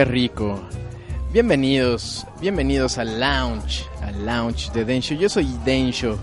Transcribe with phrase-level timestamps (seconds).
[0.00, 0.58] Qué rico.
[1.30, 5.12] Bienvenidos, bienvenidos al lounge, al lounge de Densho.
[5.12, 6.18] Yo soy Densho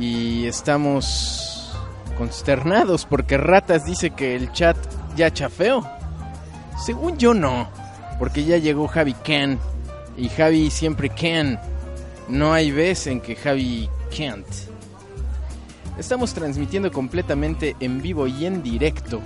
[0.00, 1.70] y estamos
[2.16, 4.78] consternados porque Ratas dice que el chat
[5.14, 5.86] ya chafeó.
[6.82, 7.68] Según yo no,
[8.18, 9.58] porque ya llegó Javi Ken
[10.16, 11.60] y Javi siempre can.
[12.26, 14.46] No hay vez en que Javi can't.
[15.98, 19.20] Estamos transmitiendo completamente en vivo y en directo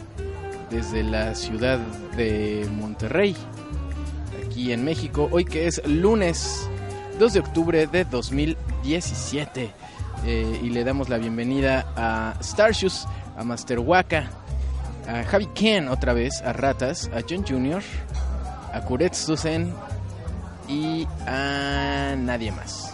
[0.70, 1.78] desde la ciudad
[2.16, 3.36] de Monterrey,
[4.44, 6.68] aquí en México, hoy que es lunes
[7.18, 9.70] 2 de octubre de 2017.
[10.24, 13.06] Eh, y le damos la bienvenida a Starshoes,
[13.36, 14.30] a Master Waka,
[15.08, 17.82] a Javi Ken otra vez, a Ratas, a John Jr.,
[18.72, 19.72] a Kuretsusen
[20.68, 22.92] y a nadie más.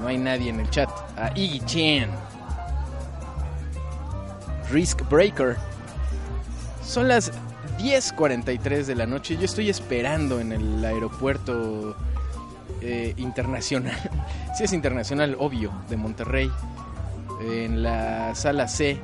[0.00, 0.90] No hay nadie en el chat.
[1.16, 2.10] A Iggy Chen.
[4.70, 5.56] Risk Breaker.
[6.88, 7.32] Son las
[7.78, 9.36] 10.43 de la noche.
[9.36, 11.94] Yo estoy esperando en el aeropuerto
[12.80, 13.94] eh, internacional.
[14.56, 16.50] sí es internacional, obvio, de Monterrey.
[17.42, 18.98] En la sala C,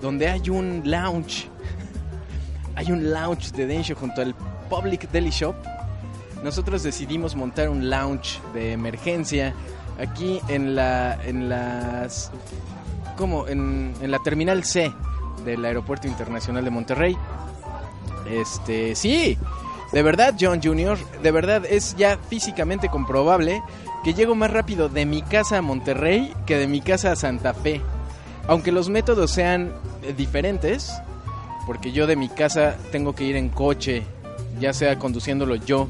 [0.00, 1.50] donde hay un lounge.
[2.74, 4.34] hay un lounge de Densho junto al
[4.70, 5.54] Public Deli Shop.
[6.42, 9.52] Nosotros decidimos montar un lounge de emergencia
[10.00, 12.30] aquí en la en las
[13.18, 14.90] como en, en la terminal C
[15.44, 17.16] del Aeropuerto Internacional de Monterrey.
[18.30, 19.38] Este, sí,
[19.92, 23.62] de verdad, John Jr., de verdad es ya físicamente comprobable
[24.04, 27.54] que llego más rápido de mi casa a Monterrey que de mi casa a Santa
[27.54, 27.80] Fe.
[28.46, 29.72] Aunque los métodos sean
[30.02, 30.92] eh, diferentes,
[31.66, 34.02] porque yo de mi casa tengo que ir en coche,
[34.60, 35.88] ya sea conduciéndolo yo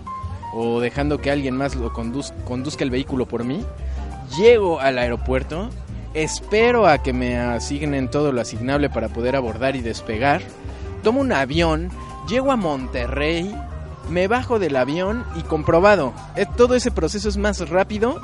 [0.55, 3.65] o dejando que alguien más lo conduz conduzca el vehículo por mí,
[4.37, 5.71] llego al aeropuerto,
[6.15, 10.43] espero a que me asignen todo lo asignable para poder abordar y despegar,
[11.03, 11.91] tomo un avión,
[12.29, 13.55] llego a Monterrey,
[14.09, 18.21] me bajo del avión y comprobado, eh, todo ese proceso es más rápido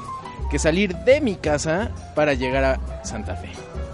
[0.51, 3.51] que salir de mi casa para llegar a Santa Fe,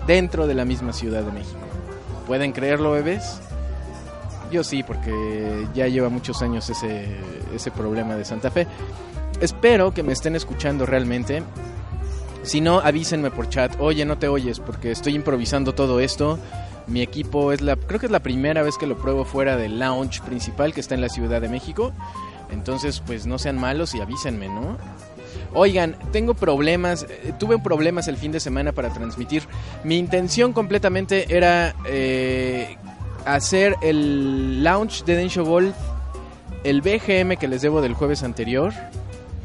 [0.07, 1.59] dentro de la misma Ciudad de México.
[2.27, 3.41] ¿Pueden creerlo, bebés?
[4.51, 7.07] Yo sí, porque ya lleva muchos años ese,
[7.55, 8.67] ese problema de Santa Fe.
[9.41, 11.43] Espero que me estén escuchando realmente.
[12.43, 13.77] Si no, avísenme por chat.
[13.79, 16.39] Oye, no te oyes porque estoy improvisando todo esto.
[16.87, 19.79] Mi equipo es la, creo que es la primera vez que lo pruebo fuera del
[19.79, 21.93] lounge principal que está en la Ciudad de México.
[22.51, 24.77] Entonces, pues no sean malos y avísenme, ¿no?
[25.53, 29.43] Oigan, tengo problemas, eh, tuve problemas el fin de semana para transmitir.
[29.85, 32.77] Mi intención completamente era eh,
[33.25, 35.75] hacer el launch de Densho Golf,
[36.65, 38.73] el BGM que les debo del jueves anterior,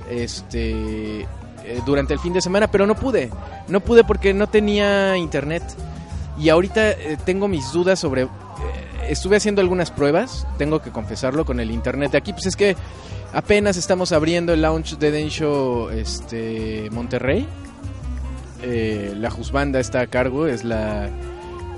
[0.10, 1.26] este,
[1.66, 3.30] eh, durante el fin de semana, pero no pude.
[3.68, 5.64] No pude porque no tenía internet.
[6.38, 8.28] Y ahorita eh, tengo mis dudas sobre eh,
[9.10, 12.34] estuve haciendo algunas pruebas, tengo que confesarlo, con el internet de aquí.
[12.34, 12.76] Pues es que
[13.34, 17.48] apenas estamos abriendo el launch de Densho este, Monterrey.
[18.64, 21.08] La Juzbanda está a cargo, es la,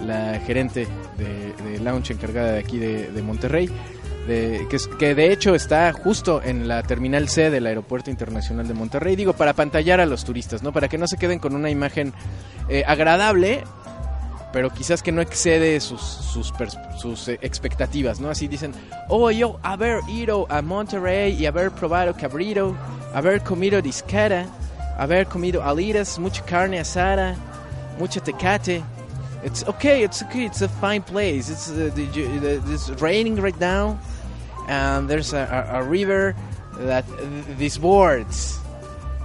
[0.05, 0.87] la gerente
[1.17, 3.69] de, launch encargada de aquí de Monterrey.
[4.27, 8.73] De, que, que de hecho está justo en la terminal C del Aeropuerto Internacional de
[8.73, 9.15] Monterrey.
[9.15, 10.73] Digo, para pantallar a los turistas, ¿no?
[10.73, 12.13] Para que no se queden con una imagen
[12.67, 13.63] eh, agradable,
[14.51, 16.53] pero quizás que no excede sus, sus,
[16.97, 18.29] sus eh, expectativas, ¿no?
[18.29, 18.73] Así dicen,
[19.07, 22.75] oh, yo haber ido a Monterrey y haber probado cabrito,
[23.13, 24.45] haber comido discara,
[24.97, 27.35] haber comido alitas, mucha carne asada,
[27.97, 28.83] mucha tecate.
[29.43, 31.49] It's okay, it's okay, it's a fine place.
[31.49, 33.97] It's, uh, it's raining right now,
[34.67, 36.35] and there's a, a, a river
[36.79, 37.05] that
[37.57, 38.59] these boards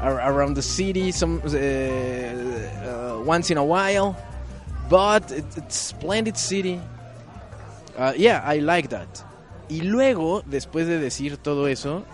[0.00, 4.16] are around the city some uh, uh, once in a while
[4.88, 6.80] but it, it's splendid city.
[7.96, 9.24] Uh, yeah I like that.
[9.70, 12.04] Y luego después de decir todo eso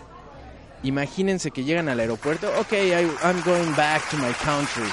[0.83, 2.49] imagínense que llegan al aeropuerto.
[2.61, 4.89] Okay I, I'm going back to my country.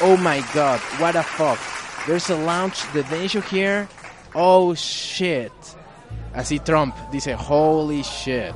[0.00, 1.58] Oh my god what a fuck.
[2.06, 3.88] There's a lounge the nation here.
[4.34, 5.52] Oh shit
[6.38, 8.54] así Trump dice holy shit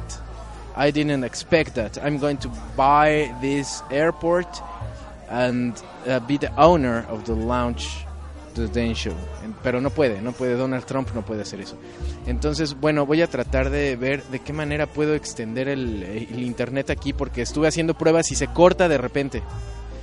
[0.77, 1.99] I didn't expect that.
[2.03, 4.49] I'm going to buy this airport
[5.29, 5.75] and
[6.07, 8.07] uh, be the owner of the lounge
[8.55, 9.15] the Dane Show.
[9.63, 10.57] Pero no puede, no puede.
[10.57, 11.77] Donald Trump no puede hacer eso.
[12.27, 16.91] Entonces, bueno, voy a tratar de ver de qué manera puedo extender el, el internet
[16.91, 19.43] aquí porque estuve haciendo pruebas y se corta de repente.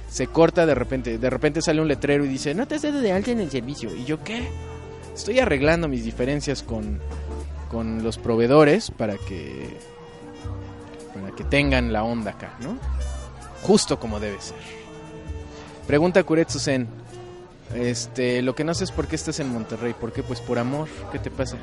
[0.09, 1.17] Se corta de repente.
[1.17, 3.51] De repente sale un letrero y dice, no te has dado de alta en el
[3.51, 3.95] servicio.
[3.95, 4.47] ¿Y yo qué?
[5.13, 6.99] Estoy arreglando mis diferencias con,
[7.69, 9.77] con los proveedores para que
[11.13, 12.77] para que tengan la onda acá, ¿no?
[13.63, 14.57] Justo como debe ser.
[15.87, 16.87] Pregunta Kuretsu-sen.
[17.73, 19.93] Este, lo que no sé es por qué estás en Monterrey.
[19.93, 20.23] ¿Por qué?
[20.23, 20.87] Pues por amor.
[21.11, 21.57] ¿Qué te pasa?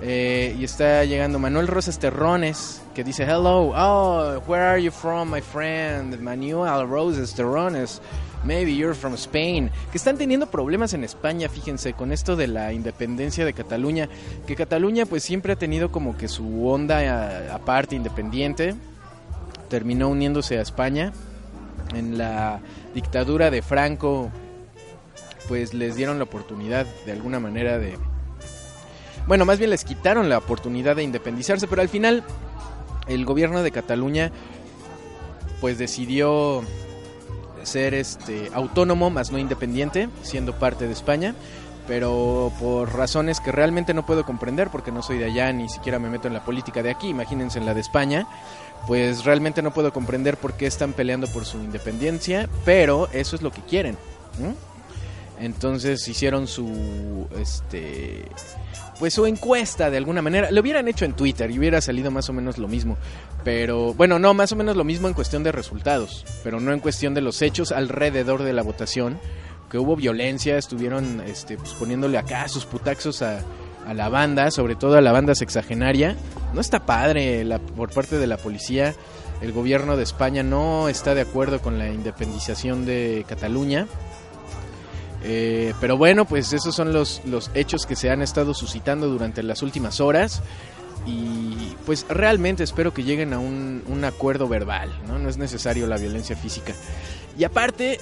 [0.00, 5.32] Eh, y está llegando Manuel Rosas Terrones, que dice, Hello, oh, where are you from,
[5.32, 6.18] my friend?
[6.20, 8.00] Manuel Rosas Terrones.
[8.44, 9.70] Maybe you're from Spain.
[9.90, 14.08] Que están teniendo problemas en España, fíjense, con esto de la independencia de Cataluña.
[14.46, 18.76] Que Cataluña pues siempre ha tenido como que su onda eh, aparte, independiente.
[19.68, 21.12] Terminó uniéndose a España.
[21.94, 22.60] En la
[22.94, 24.30] dictadura de Franco
[25.48, 27.96] pues les dieron la oportunidad de alguna manera de...
[29.28, 32.24] Bueno, más bien les quitaron la oportunidad de independizarse, pero al final
[33.08, 34.32] el gobierno de Cataluña
[35.60, 36.62] pues decidió
[37.62, 41.34] ser este autónomo más no independiente, siendo parte de España,
[41.86, 45.98] pero por razones que realmente no puedo comprender porque no soy de allá ni siquiera
[45.98, 48.26] me meto en la política de aquí, imagínense en la de España,
[48.86, 53.42] pues realmente no puedo comprender por qué están peleando por su independencia, pero eso es
[53.42, 53.98] lo que quieren.
[55.40, 58.24] Entonces hicieron su este
[58.98, 60.50] pues su encuesta de alguna manera.
[60.50, 62.96] Lo hubieran hecho en Twitter y hubiera salido más o menos lo mismo.
[63.44, 66.80] Pero bueno, no, más o menos lo mismo en cuestión de resultados, pero no en
[66.80, 69.18] cuestión de los hechos alrededor de la votación.
[69.70, 73.44] Que hubo violencia, estuvieron este, pues, poniéndole acá sus putaxos a,
[73.94, 76.16] la banda, sobre todo a la banda sexagenaria.
[76.52, 78.94] No está padre la, por parte de la policía.
[79.40, 83.86] El gobierno de España no está de acuerdo con la independización de Cataluña.
[85.22, 89.42] Eh, pero bueno, pues esos son los, los hechos que se han estado suscitando durante
[89.42, 90.42] las últimas horas.
[91.06, 95.18] Y pues realmente espero que lleguen a un, un acuerdo verbal, ¿no?
[95.18, 96.74] No es necesario la violencia física.
[97.38, 97.98] Y aparte,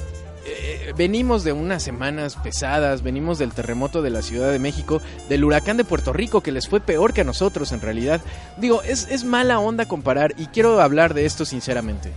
[0.48, 5.44] eh, venimos de unas semanas pesadas, venimos del terremoto de la Ciudad de México, del
[5.44, 8.20] huracán de Puerto Rico, que les fue peor que a nosotros en realidad.
[8.56, 12.12] Digo, es, es mala onda comparar y quiero hablar de esto sinceramente.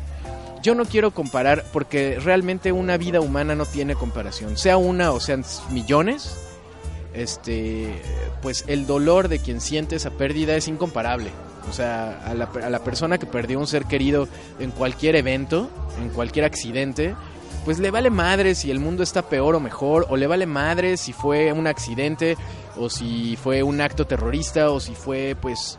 [0.62, 5.20] Yo no quiero comparar porque realmente una vida humana no tiene comparación, sea una o
[5.20, 6.38] sean millones.
[7.14, 8.02] Este,
[8.42, 11.32] pues el dolor de quien siente esa pérdida es incomparable.
[11.70, 14.28] O sea, a la, a la persona que perdió un ser querido
[14.60, 15.70] en cualquier evento,
[16.02, 17.16] en cualquier accidente,
[17.66, 20.98] pues le vale madre si el mundo está peor o mejor, o le vale madre
[20.98, 22.38] si fue un accidente,
[22.78, 25.78] o si fue un acto terrorista, o si fue pues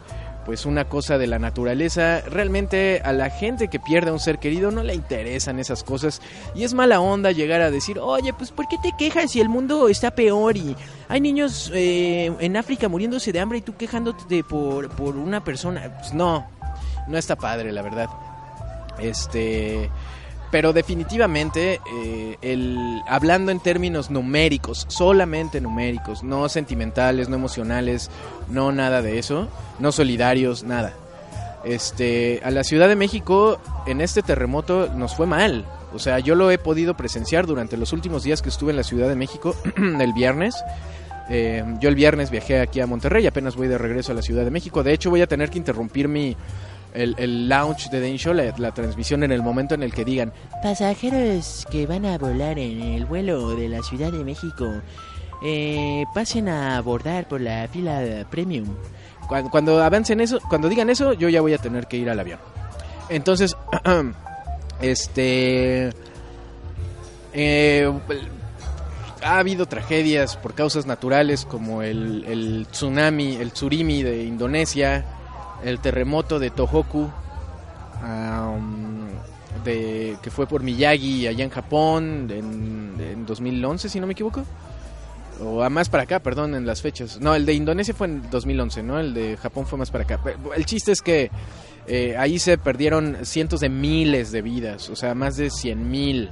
[0.50, 2.23] pues una cosa de la naturaleza.
[2.23, 6.21] Realmente a la gente que pierde a un ser querido no le interesan esas cosas
[6.57, 9.49] y es mala onda llegar a decir, oye, pues ¿por qué te quejas si el
[9.49, 10.75] mundo está peor y
[11.07, 15.88] hay niños eh, en África muriéndose de hambre y tú quejándote por, por una persona?
[16.00, 16.45] Pues no,
[17.07, 18.09] no está padre, la verdad.
[18.99, 19.88] Este...
[20.50, 28.11] Pero definitivamente, eh, el, hablando en términos numéricos, solamente numéricos, no sentimentales, no emocionales,
[28.49, 30.92] no nada de eso, no solidarios, nada.
[31.64, 35.64] Este, a la Ciudad de México en este terremoto nos fue mal.
[35.92, 38.85] O sea, yo lo he podido presenciar durante los últimos días que estuve en la
[38.85, 40.57] Ciudad de México, el viernes.
[41.28, 44.45] Eh, yo el viernes viajé aquí a Monterrey, apenas voy de regreso a la Ciudad
[44.45, 44.83] de México.
[44.83, 46.37] De hecho, voy a tener que interrumpir mi
[46.94, 50.32] el, el launch de Dane la transmisión en el momento en el que digan
[50.62, 54.66] Pasajeros que van a volar en el vuelo de la Ciudad de México,
[55.42, 58.68] eh, pasen a abordar por la fila premium.
[59.28, 62.20] cuando, cuando avancen eso, cuando digan eso, yo ya voy a tener que ir al
[62.20, 62.38] avión.
[63.09, 63.56] Entonces,
[64.80, 65.90] este
[67.32, 67.92] eh,
[69.23, 75.04] ha habido tragedias por causas naturales como el, el tsunami, el tsurimi de Indonesia,
[75.64, 77.11] el terremoto de Tohoku,
[78.02, 79.09] um,
[79.64, 84.45] de, que fue por Miyagi allá en Japón en, en 2011, si no me equivoco.
[85.43, 87.19] O a más para acá, perdón, en las fechas.
[87.21, 89.00] No, el de Indonesia fue en 2011, ¿no?
[89.00, 90.21] El de Japón fue más para acá.
[90.55, 91.31] El chiste es que
[91.87, 96.31] eh, ahí se perdieron cientos de miles de vidas, o sea, más de 100 mil.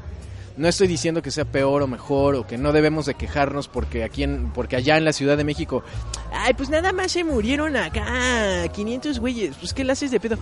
[0.59, 4.03] No estoy diciendo que sea peor o mejor o que no debemos de quejarnos porque
[4.03, 5.85] aquí en, porque allá en la Ciudad de México,
[6.33, 9.57] Ay, pues nada más se murieron acá 500 güeyes.
[9.57, 10.37] pues qué le haces de pedo.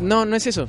[0.00, 0.68] No, no es eso.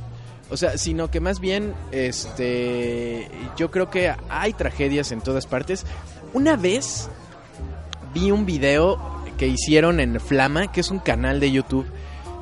[0.49, 5.85] O sea, sino que más bien, este, yo creo que hay tragedias en todas partes.
[6.33, 7.09] Una vez
[8.13, 8.97] vi un video
[9.37, 11.85] que hicieron en Flama, que es un canal de YouTube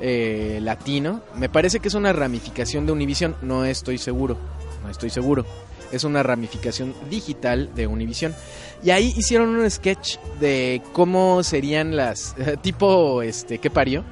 [0.02, 1.22] eh, latino.
[1.36, 4.38] Me parece que es una ramificación de Univision, no estoy seguro,
[4.84, 5.46] no estoy seguro.
[5.94, 8.36] Es una ramificación digital de Univision.
[8.84, 14.04] Y ahí hicieron un sketch de cómo serían las, tipo, este, ¿qué parió?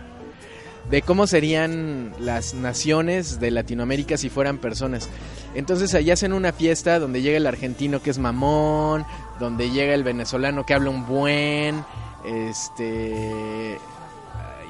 [0.90, 5.10] de cómo serían las naciones de Latinoamérica si fueran personas.
[5.54, 9.06] Entonces allá hacen una fiesta donde llega el argentino que es mamón,
[9.40, 11.84] donde llega el venezolano que habla un buen,
[12.26, 13.78] este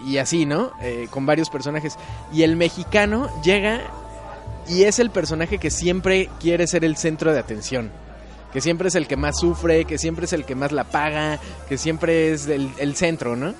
[0.06, 0.72] y así, ¿no?
[0.82, 1.98] Eh, con varios personajes.
[2.34, 3.82] Y el mexicano llega
[4.71, 7.91] y es el personaje que siempre quiere ser el centro de atención.
[8.53, 11.39] Que siempre es el que más sufre, que siempre es el que más la paga,
[11.67, 13.53] que siempre es el, centro, ¿no?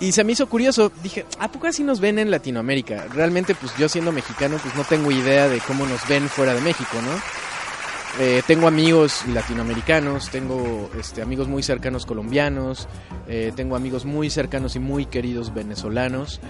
[0.00, 3.06] Y se me hizo curioso, dije, ¿a poco así nos ven en Latinoamérica?
[3.12, 6.60] Realmente, pues yo siendo mexicano, pues no tengo idea de cómo nos ven fuera de
[6.60, 8.22] México, ¿no?
[8.22, 12.88] Eh, tengo amigos latinoamericanos, tengo este, amigos muy cercanos colombianos,
[13.28, 16.40] eh, tengo amigos muy cercanos y muy queridos venezolanos,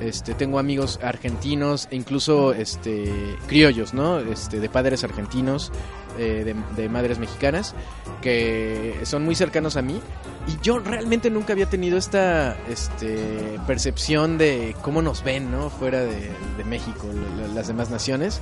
[0.00, 4.18] este, tengo amigos argentinos e incluso este, criollos, ¿no?
[4.18, 5.72] Este, de padres argentinos,
[6.18, 7.74] eh, de, madres mexicanas,
[8.22, 10.00] que son muy cercanos a mí.
[10.48, 15.48] Y yo realmente nunca había tenido esta este, percepción de cómo nos ven.
[15.78, 17.08] Fuera de, de México,
[17.40, 18.40] la- las demás naciones.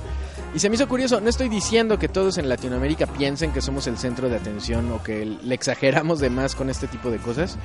[0.53, 3.87] Y se me hizo curioso, no estoy diciendo que todos en Latinoamérica piensen que somos
[3.87, 7.57] el centro de atención o que le exageramos de más con este tipo de cosas.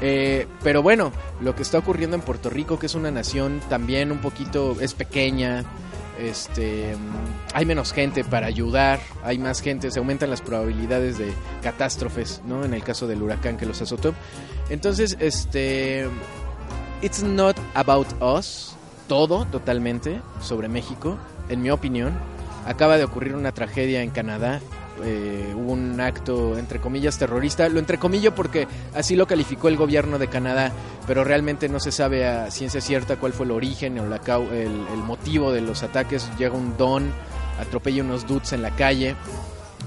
[0.00, 4.10] Eh, pero bueno, lo que está ocurriendo en Puerto Rico, que es una nación también
[4.12, 5.64] un poquito, es pequeña,
[6.18, 6.96] este,
[7.54, 12.64] hay menos gente para ayudar, hay más gente, se aumentan las probabilidades de catástrofes, ¿no?
[12.64, 14.14] En el caso del huracán que los azotó.
[14.68, 16.06] Entonces, este,
[17.02, 18.74] it's not about us,
[19.08, 22.12] todo totalmente sobre México, en mi opinión.
[22.66, 24.60] Acaba de ocurrir una tragedia en Canadá.
[25.04, 30.18] Eh, hubo un acto entre comillas terrorista, lo entrecomillo porque así lo calificó el gobierno
[30.18, 30.72] de Canadá,
[31.06, 34.20] pero realmente no se sabe a ciencia cierta cuál fue el origen o la,
[34.52, 36.30] el, el motivo de los ataques.
[36.38, 37.10] Llega un don,
[37.60, 39.16] atropella unos dudes en la calle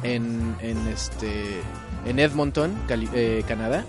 [0.04, 1.62] en, en este
[2.06, 3.86] en Edmonton, eh, Canadá.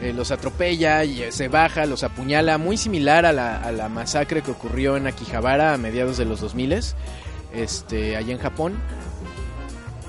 [0.00, 3.88] Eh, los atropella y eh, se baja, los apuñala, muy similar a la, a la
[3.88, 6.80] masacre que ocurrió en Akihabara a mediados de los 2000
[7.52, 8.74] este, allá en Japón.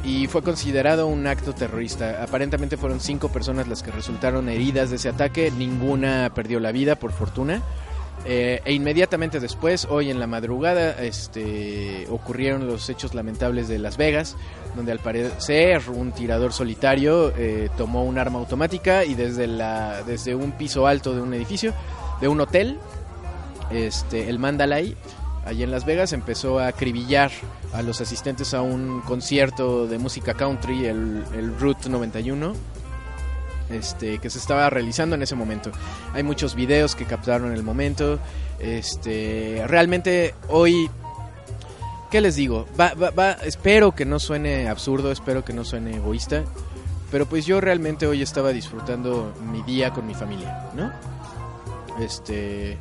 [0.04, 2.24] Y fue considerado un acto terrorista.
[2.24, 5.52] Aparentemente fueron cinco personas las que resultaron heridas de ese ataque.
[5.52, 7.62] Ninguna perdió la vida, por fortuna.
[8.24, 13.98] Eh, e inmediatamente después, hoy en la madrugada, este, ocurrieron los hechos lamentables de Las
[13.98, 14.36] Vegas,
[14.76, 20.36] donde al parecer un tirador solitario eh, tomó un arma automática y desde, la, desde
[20.36, 21.74] un piso alto de un edificio,
[22.22, 22.78] de un hotel,
[23.72, 24.96] este, el Mandalay,
[25.46, 27.32] allá en Las Vegas, empezó a acribillar
[27.74, 32.54] a los asistentes a un concierto de música country, el, el Route 91
[33.72, 35.72] este, que se estaba realizando en ese momento.
[36.14, 38.20] Hay muchos videos que captaron el momento.
[38.60, 40.90] Este, realmente hoy,
[42.10, 42.68] ¿qué les digo?
[42.80, 46.44] Va, va, va, espero que no suene absurdo, espero que no suene egoísta,
[47.12, 50.92] pero pues yo realmente hoy estaba disfrutando mi día con mi familia, ¿no?
[52.04, 52.78] Este,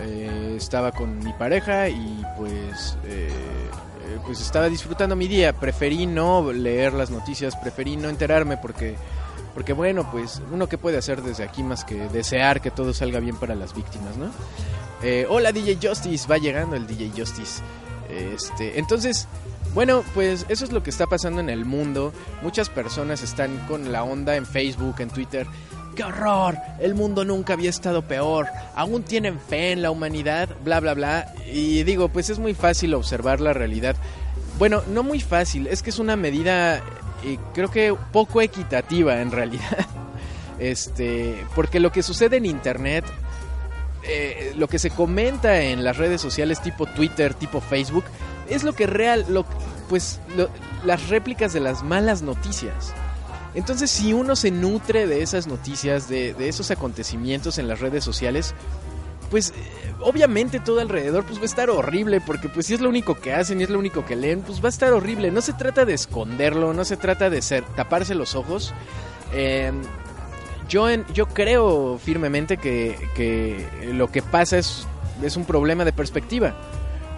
[0.00, 5.52] eh, estaba con mi pareja y pues, eh, eh, pues estaba disfrutando mi día.
[5.52, 8.96] Preferí no leer las noticias, preferí no enterarme porque
[9.56, 13.20] porque bueno, pues uno que puede hacer desde aquí más que desear que todo salga
[13.20, 14.26] bien para las víctimas, ¿no?
[15.02, 17.62] Eh, hola DJ Justice, va llegando el DJ Justice.
[18.10, 19.26] Este, entonces,
[19.72, 22.12] bueno, pues eso es lo que está pasando en el mundo.
[22.42, 25.46] Muchas personas están con la onda en Facebook, en Twitter.
[25.96, 26.56] ¡Qué horror!
[26.78, 28.46] El mundo nunca había estado peor.
[28.74, 31.34] Aún tienen fe en la humanidad, bla, bla, bla.
[31.50, 33.96] Y digo, pues es muy fácil observar la realidad.
[34.58, 36.76] Bueno, no muy fácil, es que es una medida,
[37.24, 39.86] eh, creo que poco equitativa en realidad.
[40.58, 43.04] Este, porque lo que sucede en Internet
[44.08, 48.04] eh, lo que se comenta en las redes sociales tipo Twitter, tipo Facebook,
[48.48, 49.44] es lo que real, lo,
[49.88, 50.20] pues
[50.84, 52.94] las réplicas de las malas noticias.
[53.56, 58.54] Entonces, si uno se nutre de esas noticias, de, esos acontecimientos en las redes sociales,
[59.30, 59.54] pues eh,
[60.00, 63.32] obviamente todo alrededor pues va a estar horrible, porque pues si es lo único que
[63.34, 65.30] hacen y es lo único que leen, pues va a estar horrible.
[65.32, 68.72] No se trata de esconderlo, no se trata de ser, taparse los ojos.
[69.32, 69.72] Eh,
[70.68, 74.86] yo, en- yo creo firmemente que, que lo que pasa es,
[75.22, 76.54] es un problema de perspectiva.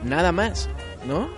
[0.04, 0.68] Nada más,
[1.06, 1.28] ¿no?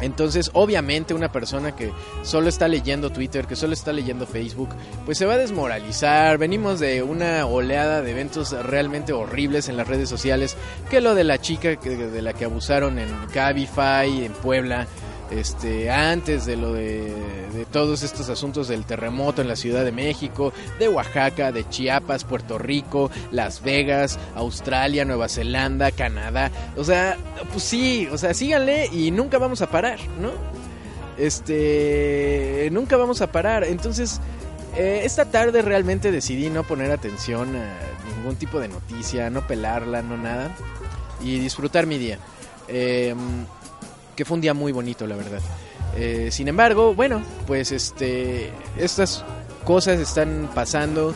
[0.00, 4.70] Entonces, obviamente, una persona que solo está leyendo Twitter, que solo está leyendo Facebook,
[5.04, 6.38] pues se va a desmoralizar.
[6.38, 10.56] Venimos de una oleada de eventos realmente horribles en las redes sociales,
[10.90, 14.86] que lo de la chica que, de la que abusaron en Cabify, en Puebla,
[15.30, 17.12] este, antes de lo de,
[17.72, 22.58] todos estos asuntos del terremoto en la Ciudad de México, de Oaxaca, de Chiapas, Puerto
[22.58, 26.50] Rico, Las Vegas, Australia, Nueva Zelanda, Canadá.
[26.76, 27.16] O sea,
[27.52, 30.30] pues sí, o sea, síganle y nunca vamos a parar, ¿no?
[31.18, 33.64] Este, nunca vamos a parar.
[33.64, 34.20] Entonces,
[34.76, 40.02] eh, esta tarde realmente decidí no poner atención a ningún tipo de noticia, no pelarla,
[40.02, 40.54] no nada,
[41.22, 42.18] y disfrutar mi día.
[42.68, 43.14] Eh,
[44.16, 45.40] que fue un día muy bonito, la verdad.
[45.96, 49.24] Eh, sin embargo, bueno, pues este, estas
[49.64, 51.14] cosas están pasando,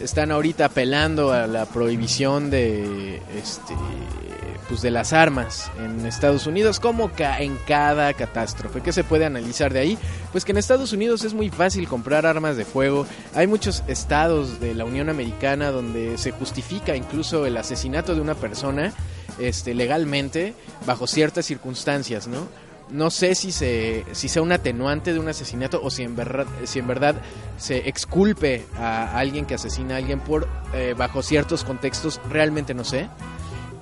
[0.00, 3.74] están ahorita apelando a la prohibición de, este,
[4.68, 8.80] pues de las armas en Estados Unidos, como ca- en cada catástrofe.
[8.82, 9.98] ¿Qué se puede analizar de ahí?
[10.32, 13.06] Pues que en Estados Unidos es muy fácil comprar armas de fuego.
[13.34, 18.34] Hay muchos estados de la Unión Americana donde se justifica incluso el asesinato de una
[18.34, 18.92] persona
[19.40, 20.54] este, legalmente
[20.86, 22.48] bajo ciertas circunstancias, ¿no?
[22.90, 26.46] No sé si, se, si sea un atenuante de un asesinato o si en verdad,
[26.64, 27.16] si en verdad
[27.58, 32.84] se exculpe a alguien que asesina a alguien por eh, bajo ciertos contextos, realmente no
[32.84, 33.08] sé.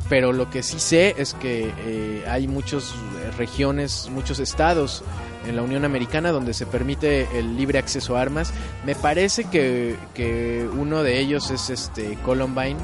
[0.09, 2.95] Pero lo que sí sé es que eh, hay muchas
[3.37, 5.03] regiones, muchos estados
[5.49, 8.53] en la Unión Americana donde se permite el libre acceso a armas.
[8.85, 12.77] Me parece que, que uno de ellos es este Columbine,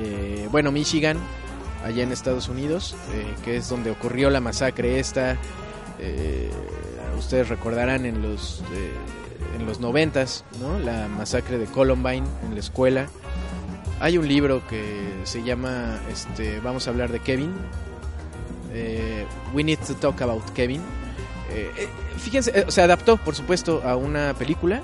[0.00, 1.18] eh, bueno, Michigan,
[1.84, 5.36] allá en Estados Unidos, eh, que es donde ocurrió la masacre esta.
[5.98, 6.50] eh,
[7.18, 8.62] ustedes recordarán en los
[9.56, 10.78] en los noventas, ¿no?
[10.78, 13.08] La masacre de Columbine en la escuela.
[14.00, 17.52] Hay un libro que se llama, este, vamos a hablar de Kevin.
[19.52, 20.80] We Need to Talk About Kevin.
[22.18, 24.82] Fíjense, se adaptó, por supuesto, a una película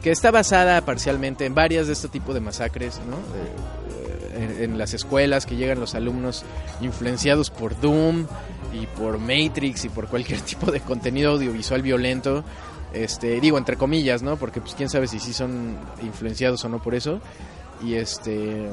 [0.00, 3.16] que está basada parcialmente en varias de este tipo de masacres, ¿no?
[4.34, 6.44] En, en las escuelas que llegan los alumnos
[6.80, 8.26] influenciados por Doom
[8.72, 12.44] y por Matrix y por cualquier tipo de contenido audiovisual violento.
[12.92, 14.36] Este, digo entre comillas, ¿no?
[14.36, 17.20] Porque pues quién sabe si sí son influenciados o no por eso.
[17.82, 18.68] Y este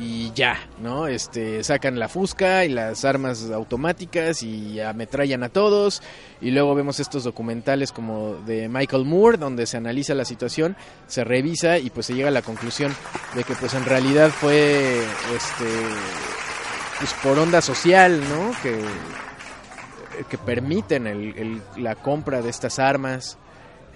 [0.00, 1.08] y ya, ¿no?
[1.08, 6.02] Este, sacan la fusca y las armas automáticas y ametrallan a todos.
[6.40, 10.76] Y luego vemos estos documentales como de Michael Moore, donde se analiza la situación,
[11.08, 12.94] se revisa y pues se llega a la conclusión
[13.34, 14.98] de que pues en realidad fue,
[15.34, 15.64] este,
[17.00, 18.52] pues por onda social, ¿no?
[18.62, 18.80] Que,
[20.28, 23.38] que permiten el- la compra de estas armas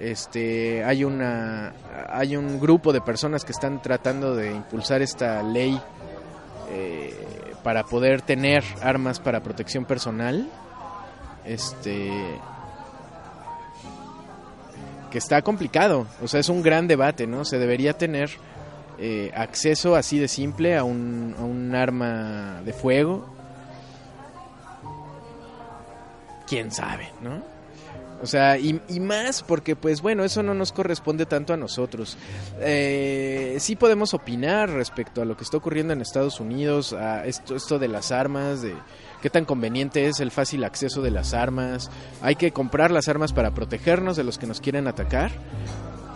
[0.02, 1.74] este hay una
[2.10, 5.80] hay un grupo de personas que están tratando de impulsar esta ley
[6.72, 7.14] eh,
[7.62, 10.48] para poder tener armas para protección personal
[11.44, 12.10] este
[15.12, 16.08] que está complicado.
[16.20, 18.30] O sea es un gran debate no se debería tener
[18.98, 23.24] eh, acceso así de simple a un, a un arma de fuego.
[26.48, 27.51] Quién sabe no
[28.22, 32.16] o sea, y, y más porque, pues bueno, eso no nos corresponde tanto a nosotros.
[32.60, 37.56] Eh, sí podemos opinar respecto a lo que está ocurriendo en Estados Unidos, a esto,
[37.56, 38.74] esto de las armas, de
[39.20, 41.90] qué tan conveniente es el fácil acceso de las armas.
[42.22, 45.32] Hay que comprar las armas para protegernos de los que nos quieren atacar.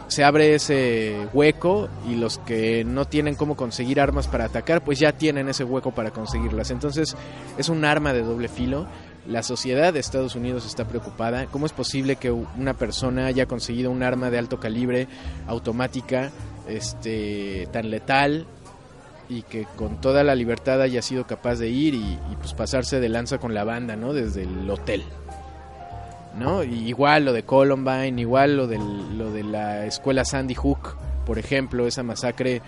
[0.07, 5.01] Se abre ese hueco y los que no tienen cómo conseguir armas para atacar, pues
[5.01, 6.71] ya tienen ese hueco para conseguirlas.
[6.71, 7.17] Entonces
[7.59, 8.87] es un arma de doble filo
[9.27, 11.47] la sociedad de Estados Unidos está preocupada.
[11.47, 15.09] ¿Cómo es posible que una persona haya conseguido un arma de alto calibre,
[15.47, 16.31] automática,
[16.69, 18.47] este, tan letal
[19.29, 23.01] y que con toda la libertad haya sido capaz de ir y, y, pues pasarse
[23.01, 24.13] de lanza con la banda, ¿no?
[24.13, 25.03] Desde el hotel.
[26.37, 26.63] ¿no?
[26.63, 31.39] Y igual lo de Columbine, igual lo, del, lo de la escuela Sandy Hook, por
[31.39, 32.63] ejemplo, esa masacre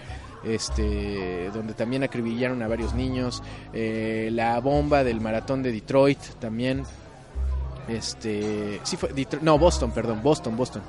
[0.45, 6.85] este donde también acribillaron a varios niños eh, la bomba del maratón de Detroit también
[7.89, 10.83] este fue no Boston perdón Boston Boston.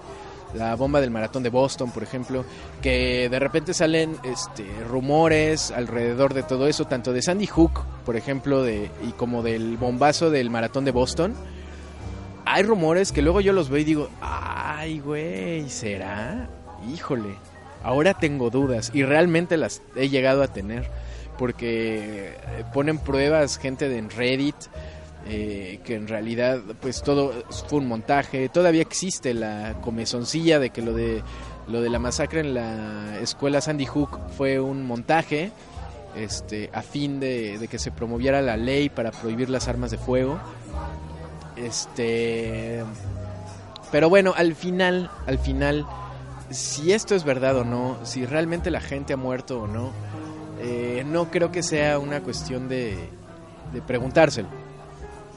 [0.55, 2.43] La bomba del maratón de Boston por ejemplo
[2.81, 8.15] que de repente salen este rumores alrededor de todo eso tanto de Sandy Hook por
[8.15, 11.35] ejemplo de y como del bombazo del maratón de Boston.
[12.45, 16.49] Hay rumores que luego yo los veo y digo ay güey será
[16.91, 17.35] híjole
[17.83, 20.89] ahora tengo dudas y realmente las he llegado a tener
[21.37, 22.33] porque
[22.73, 24.55] ponen pruebas gente de en Reddit
[25.25, 27.33] eh, que en realidad pues todo
[27.67, 28.49] fue un montaje.
[28.49, 31.21] Todavía existe la comezoncilla de que lo de
[31.67, 35.51] lo de la masacre en la escuela Sandy Hook fue un montaje
[36.15, 39.97] este a fin de, de que se promoviera la ley para prohibir las armas de
[39.97, 40.39] fuego.
[41.57, 42.83] Este
[43.91, 45.85] pero bueno al final al final
[46.49, 49.91] si esto es verdad o no, si realmente la gente ha muerto o no,
[50.61, 52.97] eh, no creo que sea una cuestión de,
[53.73, 54.49] de preguntárselo,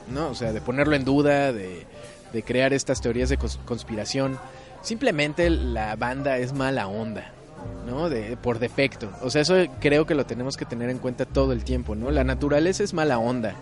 [0.08, 0.28] ¿no?
[0.28, 1.86] O sea, de ponerlo en duda, de,
[2.32, 4.38] de crear estas teorías de cons- conspiración.
[4.82, 7.30] Simplemente la banda es mala onda,
[7.86, 8.08] ¿no?
[8.08, 9.10] De, por defecto.
[9.22, 12.10] O sea, eso creo que lo tenemos que tener en cuenta todo el tiempo, ¿no?
[12.10, 13.54] La naturaleza es mala onda.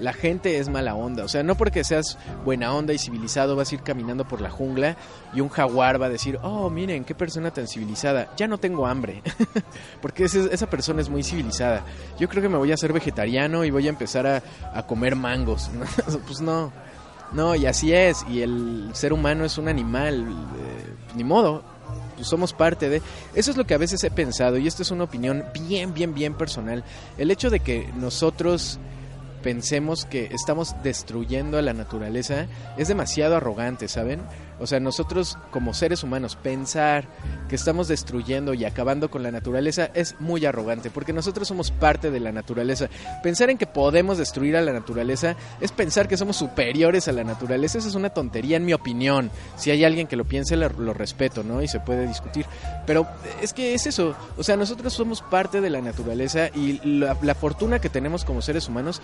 [0.00, 1.24] La gente es mala onda.
[1.24, 4.50] O sea, no porque seas buena onda y civilizado vas a ir caminando por la
[4.50, 4.96] jungla
[5.32, 8.28] y un jaguar va a decir, oh, miren, qué persona tan civilizada.
[8.36, 9.22] Ya no tengo hambre.
[10.02, 11.84] porque esa persona es muy civilizada.
[12.18, 14.42] Yo creo que me voy a hacer vegetariano y voy a empezar a,
[14.74, 15.70] a comer mangos.
[16.26, 16.72] pues no.
[17.32, 18.24] No, y así es.
[18.28, 20.26] Y el ser humano es un animal.
[20.26, 21.73] eh, ni modo.
[22.22, 23.02] Somos parte de...
[23.34, 24.58] Eso es lo que a veces he pensado.
[24.58, 26.84] Y esto es una opinión bien, bien, bien personal.
[27.18, 28.78] El hecho de que nosotros
[29.42, 32.46] pensemos que estamos destruyendo a la naturaleza
[32.78, 34.22] es demasiado arrogante, ¿saben?
[34.60, 37.06] O sea, nosotros como seres humanos pensar
[37.48, 42.10] que estamos destruyendo y acabando con la naturaleza es muy arrogante, porque nosotros somos parte
[42.10, 42.88] de la naturaleza.
[43.22, 47.24] Pensar en que podemos destruir a la naturaleza es pensar que somos superiores a la
[47.24, 47.78] naturaleza.
[47.78, 49.30] Esa es una tontería en mi opinión.
[49.56, 51.62] Si hay alguien que lo piense, lo, respeto, ¿no?
[51.62, 52.46] Y se puede discutir.
[52.86, 53.06] Pero
[53.42, 54.14] es que es eso.
[54.36, 58.68] O sea, nosotros somos parte de la naturaleza y la fortuna que tenemos como seres
[58.68, 59.00] humanos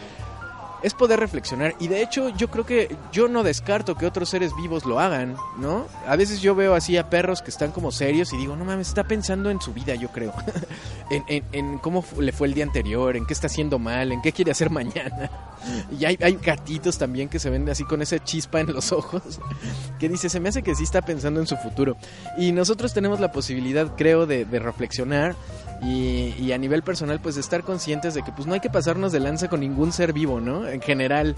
[0.82, 4.54] es poder reflexionar y de hecho yo creo que yo no descarto que otros seres
[4.56, 5.86] vivos lo hagan, ¿no?
[6.06, 8.88] A veces yo veo así a perros que están como serios y digo, no mames,
[8.88, 10.32] está pensando en su vida, yo creo,
[11.10, 14.22] en, en, en cómo le fue el día anterior, en qué está haciendo mal, en
[14.22, 15.30] qué quiere hacer mañana.
[15.98, 19.22] Y hay, hay gatitos también que se ven así con esa chispa en los ojos,
[19.98, 21.96] que dice, se me hace que sí está pensando en su futuro.
[22.38, 25.34] Y nosotros tenemos la posibilidad, creo, de, reflexionar
[25.82, 29.12] y, a nivel personal, pues de estar conscientes de que pues no hay que pasarnos
[29.12, 30.68] de lanza con ningún ser vivo, ¿no?
[30.68, 31.34] En general,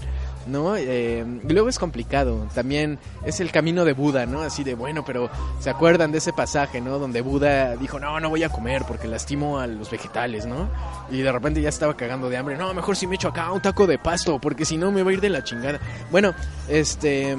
[0.47, 0.75] ¿no?
[0.75, 2.47] Eh, luego es complicado.
[2.53, 4.41] También es el camino de Buda, ¿no?
[4.41, 6.99] Así de, bueno, pero ¿se acuerdan de ese pasaje, ¿no?
[6.99, 10.69] Donde Buda dijo, no, no voy a comer porque lastimo a los vegetales, ¿no?
[11.09, 12.57] Y de repente ya estaba cagando de hambre.
[12.57, 15.09] No, mejor si me echo acá un taco de pasto porque si no me va
[15.09, 15.79] a ir de la chingada.
[16.11, 16.35] Bueno,
[16.67, 17.31] este...
[17.31, 17.37] eh,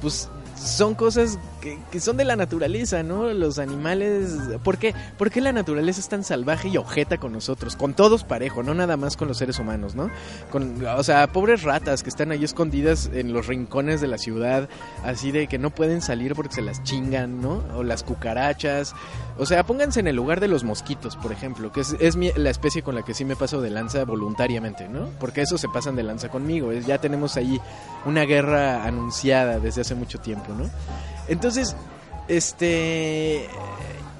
[0.00, 3.32] pues son cosas que, son de la naturaleza, ¿no?
[3.32, 4.32] Los animales...
[4.62, 4.94] ¿Por qué?
[5.16, 7.76] ¿Por qué la naturaleza es tan salvaje y objeta con nosotros?
[7.76, 10.10] Con todos parejo, no nada más con los seres humanos, ¿no?
[10.50, 14.68] Con, o sea, pobres ratas que están ahí escondidas en los rincones de la ciudad,
[15.04, 17.62] así de que no pueden salir porque se las chingan, ¿no?
[17.76, 18.94] O las cucarachas.
[19.38, 22.50] O sea, pónganse en el lugar de los mosquitos, por ejemplo, que es, mi- la
[22.50, 25.10] especie con la que sí me paso de lanza voluntariamente, ¿no?
[25.20, 26.72] Porque esos se pasan de lanza conmigo.
[26.72, 27.60] ya tenemos ahí
[28.04, 30.68] una guerra anunciada desde hace mucho tiempo, ¿no?
[31.28, 31.47] Entonces,
[32.28, 33.48] este...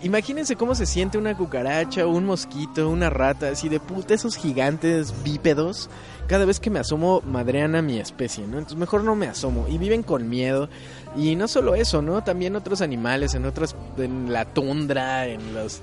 [0.00, 5.12] Imagínense cómo se siente una cucaracha, un mosquito, una rata, así de puta, esos gigantes
[5.24, 5.90] bípedos.
[6.28, 8.58] Cada vez que me asomo, madrean a mi especie, ¿no?
[8.58, 9.66] Entonces mejor no me asomo.
[9.68, 10.68] Y viven con miedo.
[11.16, 12.22] Y no solo eso, ¿no?
[12.22, 15.80] También otros animales, en otras, en la tundra, en los...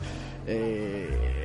[0.47, 1.44] eh,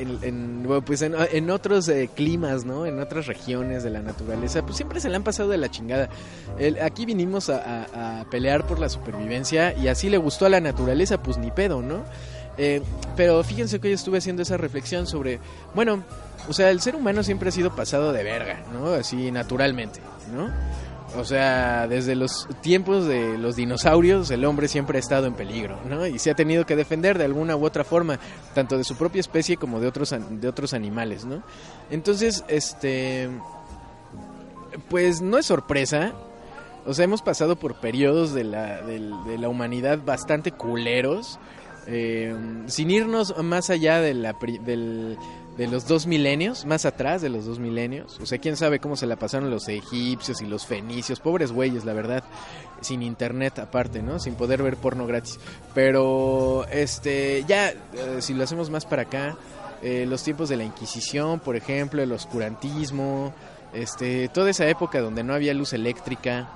[0.00, 2.86] en, en, bueno, pues en, otros eh, climas, ¿no?
[2.86, 6.08] En otras regiones de la naturaleza, pues siempre se le han pasado de la chingada.
[6.58, 11.22] El- aquí vinimos a, pelear por la supervivencia y así le gustó a la naturaleza,
[11.22, 12.04] pues ni pedo, ¿no?
[12.56, 12.82] Eh,
[13.16, 15.40] pero fíjense que hoy estuve haciendo esa reflexión sobre,
[15.74, 16.04] bueno,
[16.48, 18.88] o sea, el ser humano siempre ha sido pasado de verga, ¿no?
[18.94, 20.00] Así naturalmente,
[20.34, 20.50] ¿no?
[21.16, 25.78] O sea, desde los tiempos de los dinosaurios, el hombre siempre ha estado en peligro,
[25.88, 26.06] ¿no?
[26.06, 28.18] Y se ha tenido que defender de alguna u otra forma,
[28.54, 31.42] tanto de su propia especie como de otros, de otros animales, ¿no?
[31.90, 33.28] Entonces, este.
[34.88, 36.12] Pues no es sorpresa.
[36.86, 41.38] O sea, hemos pasado por periodos de la, del- de la humanidad bastante culeros.
[41.86, 42.34] Eh,
[42.66, 45.16] sin irnos más allá de, la, del-
[45.56, 48.18] de los dos milenios, más atrás de los dos milenios.
[48.20, 51.20] O sea, quién sabe cómo se la pasaron los egipcios y los fenicios.
[51.20, 52.24] Pobres güeyes, la verdad.
[52.80, 54.18] Sin internet aparte, ¿no?
[54.18, 55.38] Sin poder ver porno gratis.
[55.74, 57.76] Pero, este, ya, eh,
[58.20, 59.36] si lo hacemos más para acá,
[59.82, 63.32] eh, los tiempos de la Inquisición, por ejemplo, el oscurantismo,
[63.72, 66.48] este, toda esa época donde no había luz eléctrica.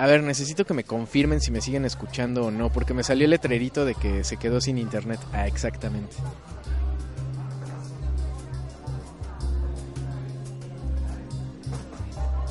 [0.00, 3.26] A ver, necesito que me confirmen si me siguen escuchando o no, porque me salió
[3.26, 5.20] el letrerito de que se quedó sin internet.
[5.34, 6.16] Ah, exactamente.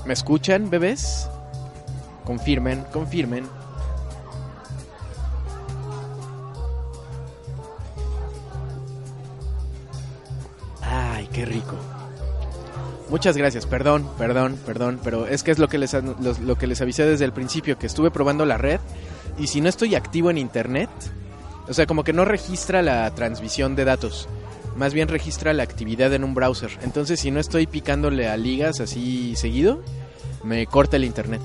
[0.06, 1.28] ¿Me escuchan, bebés?
[2.24, 3.46] Confirmen, confirmen.
[13.10, 16.80] Muchas gracias, perdón, perdón, perdón, pero es que es lo que les lo que les
[16.80, 18.80] avisé desde el principio que estuve probando la red
[19.40, 20.90] y si no estoy activo en internet,
[21.68, 24.30] o sea, como que no registra la transmisión de datos,
[24.76, 26.72] más bien registra la actividad en un browser.
[26.84, 29.82] Entonces, si no estoy picándole a ligas así seguido,
[30.44, 31.42] me corta el internet.